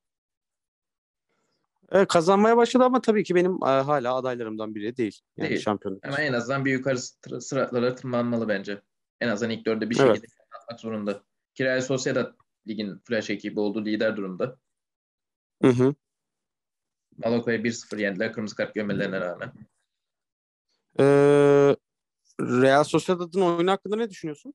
E, 1.93 2.05
kazanmaya 2.05 2.57
başladı 2.57 2.85
ama 2.85 3.01
tabii 3.01 3.25
ki 3.25 3.35
benim 3.35 3.53
e, 3.53 3.67
hala 3.67 4.15
adaylarımdan 4.15 4.75
biri 4.75 4.97
değil. 4.97 5.21
Yani 5.37 5.51
Değil. 5.51 5.61
şampiyonluk. 5.61 6.07
Ama 6.07 6.21
en 6.21 6.33
azından 6.33 6.65
bir 6.65 6.73
yukarı 6.73 6.99
sıra- 6.99 7.41
sıralara 7.41 7.95
tırmanmalı 7.95 8.49
bence. 8.49 8.83
En 9.21 9.29
azından 9.29 9.51
ilk 9.51 9.67
dörde 9.67 9.91
bir 9.91 10.01
Evet. 10.01 10.15
şekilde 10.17 10.33
atmak 10.63 10.81
zorunda. 10.81 11.23
Ki 11.55 11.65
Real 11.65 11.81
Sociedad 11.81 12.35
ligin 12.69 12.99
flash 13.05 13.31
ekibi 13.31 13.61
oldu 13.61 13.85
lider 13.85 14.17
durumda. 14.17 14.59
Hı 15.63 15.69
hı. 15.69 15.95
Malako'ya 17.25 17.65
1-0 17.65 17.99
yendiler 17.99 18.33
kırmızı 18.33 18.57
kart 18.57 18.75
görmelerine 18.75 19.21
rağmen. 19.21 19.53
E, 21.01 21.05
Real 22.41 22.85
Sociedad'ın 22.85 23.41
oyunu 23.41 23.71
hakkında 23.71 23.97
ne 23.97 24.11
düşünüyorsun? 24.11 24.55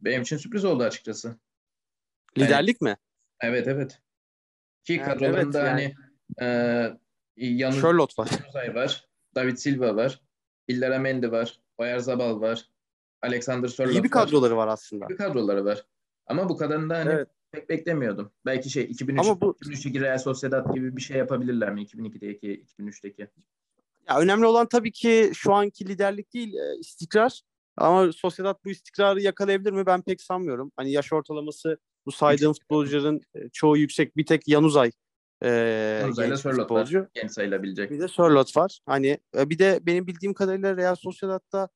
Benim 0.00 0.22
için 0.22 0.36
sürpriz 0.36 0.64
oldu 0.64 0.82
açıkçası. 0.82 1.36
Liderlik 2.38 2.80
mi? 2.80 2.96
Evet 3.40 3.68
evet. 3.68 4.00
Ki 4.84 4.92
Yani 4.92 5.04
kadrolarında 5.04 5.60
evet, 5.60 5.70
hani 5.70 5.94
e, 6.40 6.98
Yanu 7.36 7.80
Charlotte 7.80 8.22
var. 8.22 8.28
Uzay 8.48 8.74
var. 8.74 9.08
David 9.34 9.56
Silva 9.56 9.96
var. 9.96 10.20
Illaramendi 10.68 11.32
var. 11.32 11.60
Oyarzabal 11.78 12.40
var. 12.40 12.68
Alexander 13.22 13.68
Sörloth 13.68 13.94
İyi 13.94 14.04
bir 14.04 14.14
var. 14.14 14.24
kadroları 14.24 14.56
var 14.56 14.68
aslında. 14.68 15.04
İyi 15.06 15.08
bir 15.08 15.16
kadroları 15.16 15.64
var. 15.64 15.86
Ama 16.26 16.48
bu 16.48 16.56
kadarını 16.56 16.90
da 16.90 16.98
hani 16.98 17.10
Evet. 17.10 17.28
pek 17.52 17.68
beklemiyordum. 17.68 18.32
Belki 18.46 18.70
şey 18.70 18.84
2003 18.84 19.26
Ama 19.26 19.40
bu 19.40 19.56
2003'teki 19.62 20.00
Real 20.00 20.18
Sociedad 20.18 20.74
gibi 20.74 20.96
bir 20.96 21.02
şey 21.02 21.16
yapabilirler 21.16 21.72
mi? 21.74 21.82
2002'deki, 21.84 22.64
2003'teki. 22.78 23.28
Ya 24.08 24.18
önemli 24.18 24.46
olan 24.46 24.68
tabii 24.68 24.92
ki 24.92 25.30
şu 25.34 25.52
anki 25.54 25.88
liderlik 25.88 26.34
değil, 26.34 26.54
istikrar. 26.78 27.42
Ama 27.76 28.12
Sociedad 28.12 28.58
bu 28.64 28.70
istikrarı 28.70 29.20
yakalayabilir 29.20 29.72
mi? 29.72 29.86
Ben 29.86 30.02
pek 30.02 30.22
sanmıyorum. 30.22 30.72
Hani 30.76 30.92
yaş 30.92 31.12
ortalaması 31.12 31.78
bu 32.06 32.12
saydığım 32.12 32.52
futbolcuların 32.52 33.20
e, 33.34 33.48
çoğu 33.48 33.76
yüksek. 33.76 34.16
Bir 34.16 34.26
tek 34.26 34.48
Yanuzay 34.48 34.90
e, 35.44 36.04
Uzayla 36.08 36.28
genç 36.28 36.38
bir 36.38 36.42
Sörloth 36.42 36.58
var. 36.58 36.64
futbolcu. 36.64 37.08
Genç 37.14 37.30
sayılabilecek. 37.30 37.90
Bir 37.90 38.00
de 38.00 38.08
Sörloth 38.08 38.56
var. 38.56 38.80
Hani 38.86 39.18
e, 39.38 39.50
bir 39.50 39.58
de 39.58 39.78
benim 39.82 40.06
bildiğim 40.06 40.34
kadarıyla 40.34 40.76
Real 40.76 40.94
Sociedad'da 40.94 41.68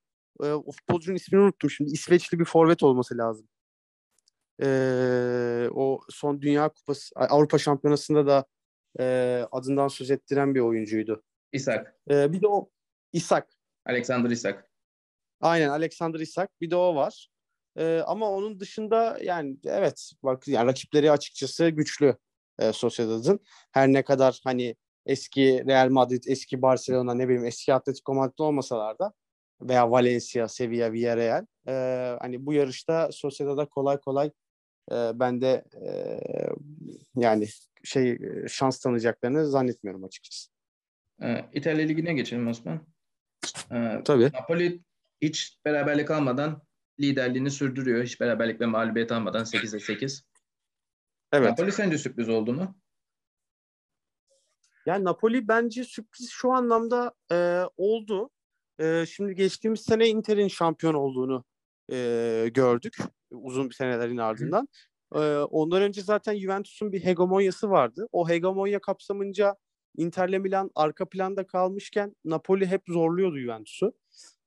e, 0.42 0.46
o 0.46 0.72
futbolcunun 0.72 1.16
ismini 1.16 1.42
unuttum 1.42 1.70
şimdi. 1.70 1.90
İsveçli 1.90 2.38
bir 2.38 2.44
forvet 2.44 2.82
olması 2.82 3.18
lazım. 3.18 3.48
E, 4.62 5.68
o 5.74 6.00
son 6.08 6.42
Dünya 6.42 6.68
Kupası, 6.68 7.14
Avrupa 7.16 7.58
Şampiyonası'nda 7.58 8.26
da 8.26 8.44
e, 9.00 9.46
adından 9.52 9.88
söz 9.88 10.10
ettiren 10.10 10.54
bir 10.54 10.60
oyuncuydu. 10.60 11.22
İshak. 11.52 11.94
E, 12.10 12.32
bir 12.32 12.42
de 12.42 12.46
o 12.46 12.70
İshak. 13.12 13.48
Alexander 13.86 14.30
İshak. 14.30 14.70
Aynen 15.40 15.68
Alexander 15.68 16.20
Isak 16.20 16.60
bir 16.60 16.70
de 16.70 16.76
o 16.76 16.94
var. 16.94 17.28
Ee, 17.76 18.02
ama 18.06 18.30
onun 18.30 18.60
dışında 18.60 19.18
yani 19.22 19.56
evet 19.64 20.12
bak 20.22 20.48
yani 20.48 20.66
rakipleri 20.66 21.10
açıkçası 21.10 21.68
güçlü 21.68 22.16
e, 22.58 22.72
Sociedad'ın. 22.72 23.40
Her 23.72 23.88
ne 23.88 24.04
kadar 24.04 24.40
hani 24.44 24.76
eski 25.06 25.64
Real 25.66 25.88
Madrid, 25.88 26.24
eski 26.26 26.62
Barcelona 26.62 27.14
ne 27.14 27.28
bileyim 27.28 27.46
eski 27.46 27.74
Atletico 27.74 28.14
Madrid 28.14 28.38
olmasalar 28.38 28.98
da 28.98 29.12
veya 29.60 29.90
Valencia, 29.90 30.48
Sevilla, 30.48 30.92
Villarreal 30.92 31.46
e, 31.68 31.72
hani 32.20 32.46
bu 32.46 32.52
yarışta 32.52 33.12
Sociedad'a 33.12 33.66
kolay 33.66 34.00
kolay 34.00 34.30
e, 34.92 34.94
ben 35.14 35.40
de 35.40 35.64
e, 35.86 36.20
yani 37.16 37.48
şey 37.84 38.10
e, 38.10 38.48
şans 38.48 38.80
tanıyacaklarını 38.80 39.46
zannetmiyorum 39.46 40.04
açıkçası. 40.04 40.50
Ee, 41.22 41.44
İtalya 41.52 41.86
Ligi'ne 41.86 42.14
geçelim 42.14 42.48
Osman. 42.48 42.80
Ee, 43.72 44.00
Tabii. 44.04 44.30
Napoli 44.34 44.80
hiç 45.22 45.58
beraberlik 45.64 46.10
almadan 46.10 46.62
liderliğini 47.00 47.50
sürdürüyor. 47.50 48.04
Hiç 48.04 48.20
beraberlik 48.20 48.60
ve 48.60 48.66
mağlubiyet 48.66 49.12
almadan 49.12 49.44
8'e 49.44 49.80
8. 49.80 50.24
Evet. 51.32 51.50
Napoli 51.50 51.72
sence 51.72 51.98
sürpriz 51.98 52.28
oldu 52.28 52.52
mu? 52.52 52.76
Yani 54.86 55.04
Napoli 55.04 55.48
bence 55.48 55.84
sürpriz 55.84 56.30
şu 56.30 56.52
anlamda 56.52 57.14
e, 57.32 57.62
oldu. 57.76 58.30
E, 58.78 59.06
şimdi 59.06 59.34
geçtiğimiz 59.34 59.80
sene 59.80 60.08
Inter'in 60.08 60.48
şampiyon 60.48 60.94
olduğunu 60.94 61.44
e, 61.92 62.50
gördük 62.54 62.96
uzun 63.30 63.70
bir 63.70 63.74
senelerin 63.74 64.16
ardından. 64.16 64.68
E, 65.14 65.18
ondan 65.36 65.82
önce 65.82 66.02
zaten 66.02 66.38
Juventus'un 66.38 66.92
bir 66.92 67.04
hegemonyası 67.04 67.70
vardı. 67.70 68.08
O 68.12 68.28
hegemonya 68.28 68.80
kapsamınca 68.80 69.56
Inter'le 69.96 70.38
Milan 70.38 70.70
arka 70.74 71.08
planda 71.08 71.46
kalmışken 71.46 72.16
Napoli 72.24 72.66
hep 72.66 72.82
zorluyordu 72.88 73.38
Juventus'u. 73.38 73.92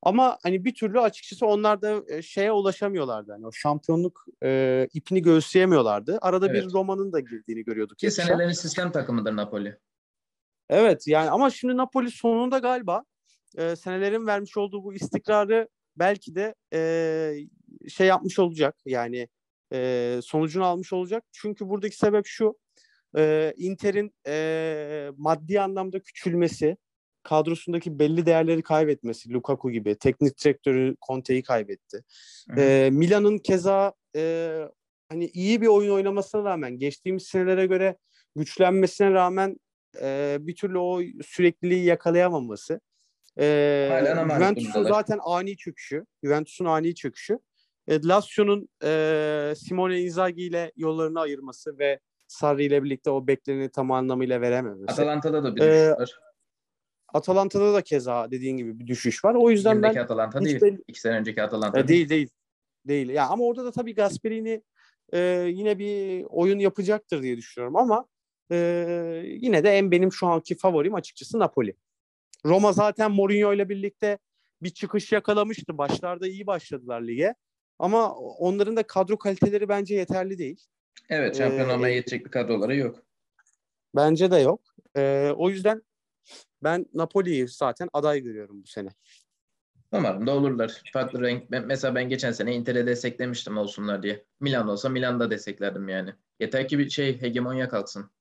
Ama 0.01 0.37
hani 0.43 0.65
bir 0.65 0.73
türlü 0.73 0.99
açıkçası 0.99 1.45
onlar 1.45 1.81
da 1.81 2.03
e, 2.07 2.21
şeye 2.21 2.51
ulaşamıyorlardı. 2.51 3.31
Yani 3.31 3.47
o 3.47 3.51
şampiyonluk 3.51 4.25
e, 4.43 4.87
ipini 4.93 5.21
göğüsleyemiyorlardı. 5.21 6.17
Arada 6.21 6.47
Evet. 6.49 6.63
bir 6.63 6.73
Roma'nın 6.73 7.13
da 7.13 7.19
girdiğini 7.19 7.63
görüyorduk. 7.63 7.97
Ki 7.97 8.11
senelerin 8.11 8.51
sistem 8.51 8.91
takımıdır 8.91 9.35
Napoli. 9.35 9.77
Evet 10.69 11.07
yani 11.07 11.29
ama 11.29 11.49
şimdi 11.49 11.77
Napoli 11.77 12.11
sonunda 12.11 12.59
galiba 12.59 13.03
e, 13.57 13.75
senelerin 13.75 14.27
vermiş 14.27 14.57
olduğu 14.57 14.83
bu 14.83 14.93
istikrarı 14.93 15.69
belki 15.95 16.35
de 16.35 16.55
e, 16.73 16.79
şey 17.89 18.07
yapmış 18.07 18.39
olacak 18.39 18.75
yani 18.85 19.27
e, 19.73 20.19
sonucunu 20.23 20.65
almış 20.65 20.93
olacak. 20.93 21.23
Çünkü 21.31 21.69
buradaki 21.69 21.97
sebep 21.97 22.25
şu 22.25 22.59
e, 23.17 23.53
Inter'in 23.57 24.15
e, 24.27 25.11
maddi 25.17 25.61
anlamda 25.61 25.99
küçülmesi, 25.99 26.77
kadrosundaki 27.23 27.99
belli 27.99 28.25
değerleri 28.25 28.61
kaybetmesi, 28.61 29.33
Lukaku 29.33 29.71
gibi 29.71 29.95
teknik 29.95 30.43
direktörü 30.43 30.95
Conte'yi 31.07 31.43
kaybetti. 31.43 32.03
Hı 32.49 32.55
hı. 32.55 32.61
E, 32.61 32.89
Milan'ın 32.89 33.37
keza 33.37 33.93
e, 34.15 34.53
hani 35.09 35.25
iyi 35.25 35.61
bir 35.61 35.67
oyun 35.67 35.91
oynamasına 35.91 36.43
rağmen 36.43 36.79
geçtiğimiz 36.79 37.23
senelere 37.23 37.65
göre 37.65 37.97
güçlenmesine 38.35 39.11
rağmen 39.11 39.57
e, 40.01 40.37
bir 40.39 40.55
türlü 40.55 40.77
o 40.77 41.01
sürekliliği 41.25 41.85
yakalayamaması. 41.85 42.79
E, 43.39 43.89
Juventus'un 44.35 44.83
zaten 44.83 45.19
ani 45.23 45.57
çöküşü. 45.57 46.05
Juventus'un 46.23 46.65
ani 46.65 46.95
çöküşü. 46.95 47.39
E, 47.87 48.03
Lazio'nun 48.03 48.69
e, 48.83 49.53
Simone 49.57 50.01
Inzaghi 50.01 50.41
ile 50.41 50.71
yollarını 50.75 51.19
ayırması 51.19 51.79
ve 51.79 51.99
Sarri 52.27 52.65
ile 52.65 52.83
birlikte 52.83 53.09
o 53.09 53.27
beklerini 53.27 53.69
tam 53.69 53.91
anlamıyla 53.91 54.41
verememesi. 54.41 54.91
Atalanta'da 54.91 55.43
da 55.43 55.55
bir 55.55 55.61
Ee, 55.61 55.91
var. 55.91 56.19
Atalanta'da 57.13 57.73
da 57.73 57.81
keza 57.81 58.31
dediğin 58.31 58.57
gibi 58.57 58.79
bir 58.79 58.87
düşüş 58.87 59.25
var. 59.25 59.35
O 59.35 59.49
yüzden 59.51 59.81
ben 59.83 59.95
Atalanta 59.95 60.45
değil. 60.45 60.61
belli- 60.61 60.83
İki 60.87 60.99
sene 61.01 61.15
önceki 61.15 61.43
Atalanta 61.43 61.79
E, 61.79 61.87
değil 61.87 62.09
değil. 62.09 62.29
Değil. 62.87 63.09
Ya 63.09 63.27
ama 63.27 63.43
orada 63.43 63.65
da 63.65 63.71
tabii 63.71 63.95
Gasperini 63.95 64.61
e, 65.13 65.19
yine 65.53 65.79
bir 65.79 66.23
oyun 66.29 66.59
yapacaktır 66.59 67.23
diye 67.23 67.37
düşünüyorum 67.37 67.75
ama 67.75 68.05
e, 68.51 68.57
yine 69.25 69.63
de 69.63 69.69
en 69.77 69.91
benim 69.91 70.11
şu 70.11 70.27
anki 70.27 70.57
favorim 70.57 70.95
açıkçası 70.95 71.39
Napoli. 71.39 71.75
Roma 72.45 72.73
zaten 72.73 73.11
Mourinho 73.11 73.53
ile 73.53 73.69
birlikte 73.69 74.17
bir 74.61 74.69
çıkış 74.69 75.11
yakalamıştı. 75.11 75.77
Başlarda 75.77 76.27
iyi 76.27 76.47
başladılar 76.47 77.01
lige. 77.01 77.35
Ama 77.79 78.13
onların 78.15 78.75
da 78.75 78.83
kadro 78.83 79.17
kaliteleri 79.17 79.69
bence 79.69 79.95
yeterli 79.95 80.37
değil. 80.37 80.65
Evet 81.09 81.37
şampiyon 81.37 81.69
Ee, 81.69 81.73
olmaya 81.73 81.95
yetecek 81.95 82.25
bir 82.25 82.31
kadroları 82.31 82.75
yok. 82.75 83.03
Bence 83.95 84.31
de 84.31 84.37
yok. 84.37 84.61
E, 84.97 85.31
o 85.37 85.49
yüzden 85.49 85.81
ben 86.63 86.85
Napoli'yi 86.93 87.47
zaten 87.47 87.89
aday 87.93 88.19
görüyorum 88.19 88.63
bu 88.63 88.67
sene. 88.67 88.89
Umarım 89.91 90.27
da 90.27 90.35
olurlar. 90.35 90.81
Farklı 90.93 91.21
renk. 91.21 91.51
Ben, 91.51 91.65
mesela 91.65 91.95
ben 91.95 92.09
geçen 92.09 92.31
sene 92.31 92.55
Inter'e 92.55 92.87
desteklemiştim 92.87 93.57
olsunlar 93.57 94.03
diye. 94.03 94.25
Milan 94.39 94.67
olsa 94.67 94.89
Milan'da 94.89 95.31
desteklerdim 95.31 95.89
yani. 95.89 96.13
Yeter 96.39 96.67
ki 96.67 96.79
bir 96.79 96.89
şey 96.89 97.21
hegemonya 97.21 97.69
kalksın. 97.69 98.11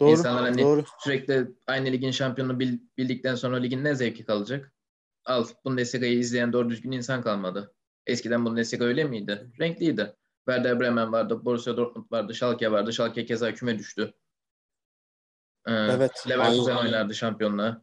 Doğru. 0.00 0.10
İnsanlar 0.10 0.44
hani 0.44 0.62
doğru. 0.62 0.84
sürekli 0.98 1.48
aynı 1.66 1.86
ligin 1.92 2.10
şampiyonunu 2.10 2.60
bil- 2.60 2.78
bildikten 2.98 3.34
sonra 3.34 3.56
ligin 3.56 3.84
ne 3.84 3.94
zevki 3.94 4.24
kalacak? 4.24 4.72
Al 5.24 5.46
Bundesliga'yı 5.64 6.18
izleyen 6.18 6.52
doğru 6.52 6.70
düzgün 6.70 6.92
insan 6.92 7.22
kalmadı. 7.22 7.74
Eskiden 8.06 8.44
Bundesliga 8.44 8.84
öyle 8.84 9.04
miydi? 9.04 9.50
Renkliydi. 9.60 10.16
Werder 10.48 10.80
Bremen 10.80 11.12
vardı, 11.12 11.44
Borussia 11.44 11.76
Dortmund 11.76 12.06
vardı, 12.10 12.34
Schalke 12.34 12.72
vardı. 12.72 12.92
Schalke 12.92 13.24
keza 13.26 13.54
küme 13.54 13.78
düştü. 13.78 14.14
Ee, 15.68 15.72
Evet, 15.72 16.10
Leverkusen 16.28 16.76
aynen. 16.76 16.82
oynardı 16.86 17.14
şampiyonluğa. 17.14 17.82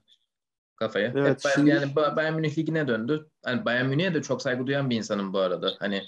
kafaya. 0.75 1.13
Evet, 1.15 1.45
Hep 1.45 1.51
şimdi- 1.55 1.69
yani 1.69 1.86
Ba- 1.86 2.15
Bayern 2.15 2.33
Münih 2.33 2.57
ligine 2.57 2.88
döndü. 2.88 3.29
Yani 3.45 3.65
Bayern 3.65 3.86
Münih'e 3.86 4.13
de 4.13 4.21
çok 4.21 4.41
saygı 4.41 4.67
duyan 4.67 4.89
bir 4.89 4.95
insanım 4.95 5.33
bu 5.33 5.39
arada. 5.39 5.71
Hani 5.79 6.03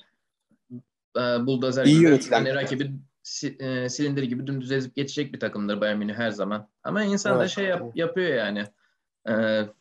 e, 1.17 1.19
buldozer 1.19 1.85
İyi 1.85 1.99
gibi 1.99 2.19
hani 2.29 2.55
rakibi 2.55 2.91
si- 3.23 3.57
e, 3.59 3.89
silindir 3.89 4.23
gibi 4.23 4.47
dümdüz 4.47 4.71
ezip 4.71 4.95
geçecek 4.95 5.33
bir 5.33 5.39
takımdır 5.39 5.81
Bayern 5.81 5.97
Münih 5.97 6.13
her 6.13 6.31
zaman. 6.31 6.69
Ama 6.83 7.03
insan 7.03 7.35
da 7.35 7.41
Evet. 7.41 7.49
şey 7.51 7.65
yap- 7.65 7.95
yapıyor 7.95 8.29
yani. 8.35 8.63
E, 9.29 9.33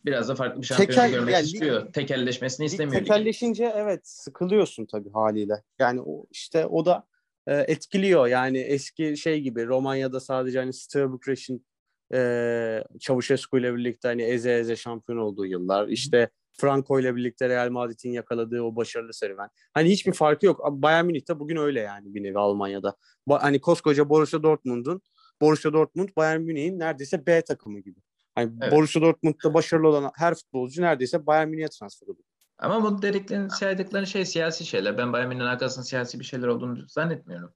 biraz 0.05 0.29
da 0.29 0.35
farklı 0.35 0.61
bir 0.63 0.67
şampiyonu 0.67 0.93
Tekel- 0.93 1.11
görmek 1.11 1.35
yani 1.35 1.43
lig- 1.43 1.47
istiyor. 1.55 1.93
Tekelleşmesini 1.93 2.65
Lig 2.67 2.71
istemiyor. 2.73 3.01
ligin. 3.01 3.13
tekelleşince 3.13 3.73
evet 3.77 4.09
sıkılıyorsun 4.09 4.87
tabii 4.87 5.11
haliyle. 5.13 5.63
Yani 5.79 6.01
o 6.07 6.27
işte 6.31 6.67
o 6.67 6.85
da 6.87 7.07
e, 7.47 7.55
etkiliyor. 7.57 8.27
Yani 8.27 8.59
eski 8.59 9.17
şey 9.17 9.41
gibi 9.41 9.67
Romanya'da 9.67 10.21
sadece 10.21 10.59
hani 10.59 10.73
Steaua 10.73 11.13
Bükreş'in 11.13 11.67
e, 12.15 12.85
Çavuşescu 13.01 13.59
ile 13.59 13.75
birlikte 13.75 14.09
hani 14.09 14.23
eze 14.23 14.53
eze 14.53 14.77
şampiyon 14.77 15.19
olduğu 15.19 15.47
yıllar. 15.47 15.89
İşte 15.89 16.31
Franco 16.61 17.01
ile 17.01 17.17
birlikte 17.17 17.49
Real 17.49 17.71
Madrid'in 17.71 18.11
yakaladığı 18.11 18.63
o 18.63 18.77
başarılı 18.77 19.15
serüven. 19.15 19.49
Hani 19.75 19.91
hiçbir 19.91 20.13
farkı 20.13 20.47
yok. 20.47 20.61
Bayern 20.71 21.07
Münih 21.07 21.29
de 21.29 21.39
bugün 21.39 21.57
öyle 21.57 21.81
yani 21.81 22.15
bir 22.15 22.23
nevi 22.23 22.39
Almanya'da. 22.39 22.97
Ba- 23.29 23.41
hani 23.41 23.61
koskoca 23.61 24.09
Borussia 24.09 24.43
Dortmund'un 24.43 25.01
Borussia 25.41 25.73
Dortmund 25.73 26.09
Bayern 26.17 26.41
Münih'in 26.41 26.79
neredeyse 26.79 27.27
B 27.27 27.43
takımı 27.43 27.81
gibi. 27.81 28.01
Hani 28.35 28.53
Evet. 28.63 28.73
Borussia 28.73 29.03
Dortmund'da 29.03 29.55
başarılı 29.55 29.89
olan 29.89 30.11
her 30.15 30.35
futbolcu 30.35 30.83
neredeyse 30.83 31.27
Bayern 31.27 31.49
Münih'e 31.49 31.69
transfer 31.69 32.07
oluyor. 32.07 32.25
Ama 32.59 32.83
bu 32.83 33.03
dediklerin, 33.03 33.49
saydıkları 33.49 34.07
şey 34.07 34.25
siyasi 34.27 34.67
şeyler. 34.67 34.99
Ben 34.99 35.13
Bayern 35.13 35.29
Münih'in 35.29 35.47
arkasında 35.47 35.85
siyasi 35.85 36.21
bir 36.21 36.25
şeyler 36.25 36.47
olduğunu 36.47 36.89
zannetmiyorum. 36.89 37.55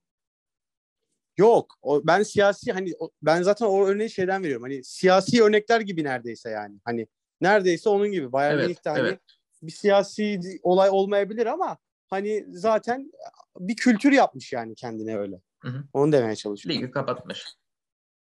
Yok. 1.40 1.74
O, 1.82 2.06
ben 2.06 2.22
siyasi 2.22 2.72
hani 2.72 2.92
o- 2.98 3.10
ben 3.22 3.42
zaten 3.42 3.66
o 3.66 3.86
örneği 3.86 4.10
şeyden 4.10 4.42
veriyorum. 4.42 4.62
Hani 4.62 4.84
siyasi 4.84 5.42
örnekler 5.42 5.80
gibi 5.80 6.04
neredeyse 6.04 6.50
yani. 6.50 6.80
Hani 6.84 7.06
neredeyse 7.40 7.88
onun 7.88 8.12
gibi. 8.12 8.32
Bayern 8.32 8.54
Evet, 8.54 8.64
Münih'te 8.64 8.90
hani 8.90 9.00
evet. 9.00 9.20
bir 9.62 9.72
siyasi 9.72 10.40
olay 10.62 10.90
olmayabilir 10.92 11.46
ama 11.46 11.78
hani 12.10 12.44
zaten 12.48 13.12
bir 13.58 13.76
kültür 13.76 14.12
yapmış 14.12 14.52
yani 14.52 14.74
kendine 14.74 15.18
öyle. 15.18 15.40
Hı 15.60 15.68
hı. 15.68 15.84
Onu 15.92 16.12
demeye 16.12 16.36
çalışıyorum. 16.36 16.82
Ligi 16.82 16.92
kapatmış. 16.92 17.46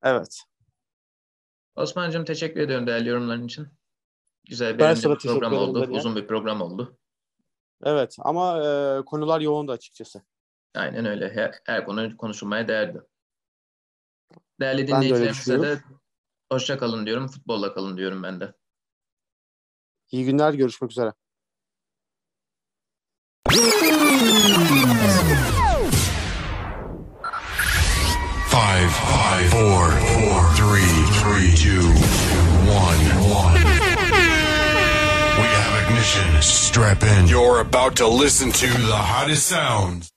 Evet. 0.03 0.43
Osman'cığım 1.75 2.25
teşekkür 2.25 2.59
ediyorum 2.59 2.87
değerli 2.87 3.09
yorumların 3.09 3.45
için. 3.45 3.67
Güzel 4.49 4.73
bir 4.73 4.79
Ben 4.79 4.95
program 4.95 5.53
oldu. 5.53 5.87
Uzun 5.91 6.15
bir 6.15 6.27
program 6.27 6.61
oldu. 6.61 6.97
Evet 7.83 8.15
ama 8.19 8.57
e, 8.57 9.01
konular 9.05 9.41
yoğundu 9.41 9.71
açıkçası. 9.71 10.21
Aynen 10.75 11.05
öyle. 11.05 11.33
Her, 11.35 11.59
her 11.65 11.85
konu 11.85 12.17
konuşulmaya 12.17 12.67
değerdi. 12.67 13.01
Değerli 14.59 14.87
de 14.87 14.95
öyle 14.95 15.05
dinleyicilerimize 15.05 15.53
de 15.53 15.59
düşünüyorum. 15.61 16.01
hoşça 16.51 16.77
kalın 16.77 17.05
diyorum. 17.05 17.27
Futbolla 17.27 17.73
kalın 17.73 17.97
diyorum 17.97 18.23
ben 18.23 18.39
de. 18.39 18.53
İyi 20.11 20.25
günler. 20.25 20.53
Görüşmek 20.53 20.91
üzere. 20.91 21.13
Five, 28.51 28.89
five, 28.89 29.49
four, 29.49 29.91
four, 29.91 30.39
three, 30.55 30.93
three, 31.21 31.55
two, 31.55 31.87
one, 32.69 33.01
one. 33.31 33.53
We 35.37 35.47
have 35.47 35.83
ignition. 35.83 36.41
Strap 36.41 37.03
in. 37.03 37.27
You're 37.27 37.59
about 37.61 37.95
to 37.97 38.07
listen 38.07 38.51
to 38.51 38.67
the 38.67 38.95
hottest 38.95 39.47
sounds 39.47 40.11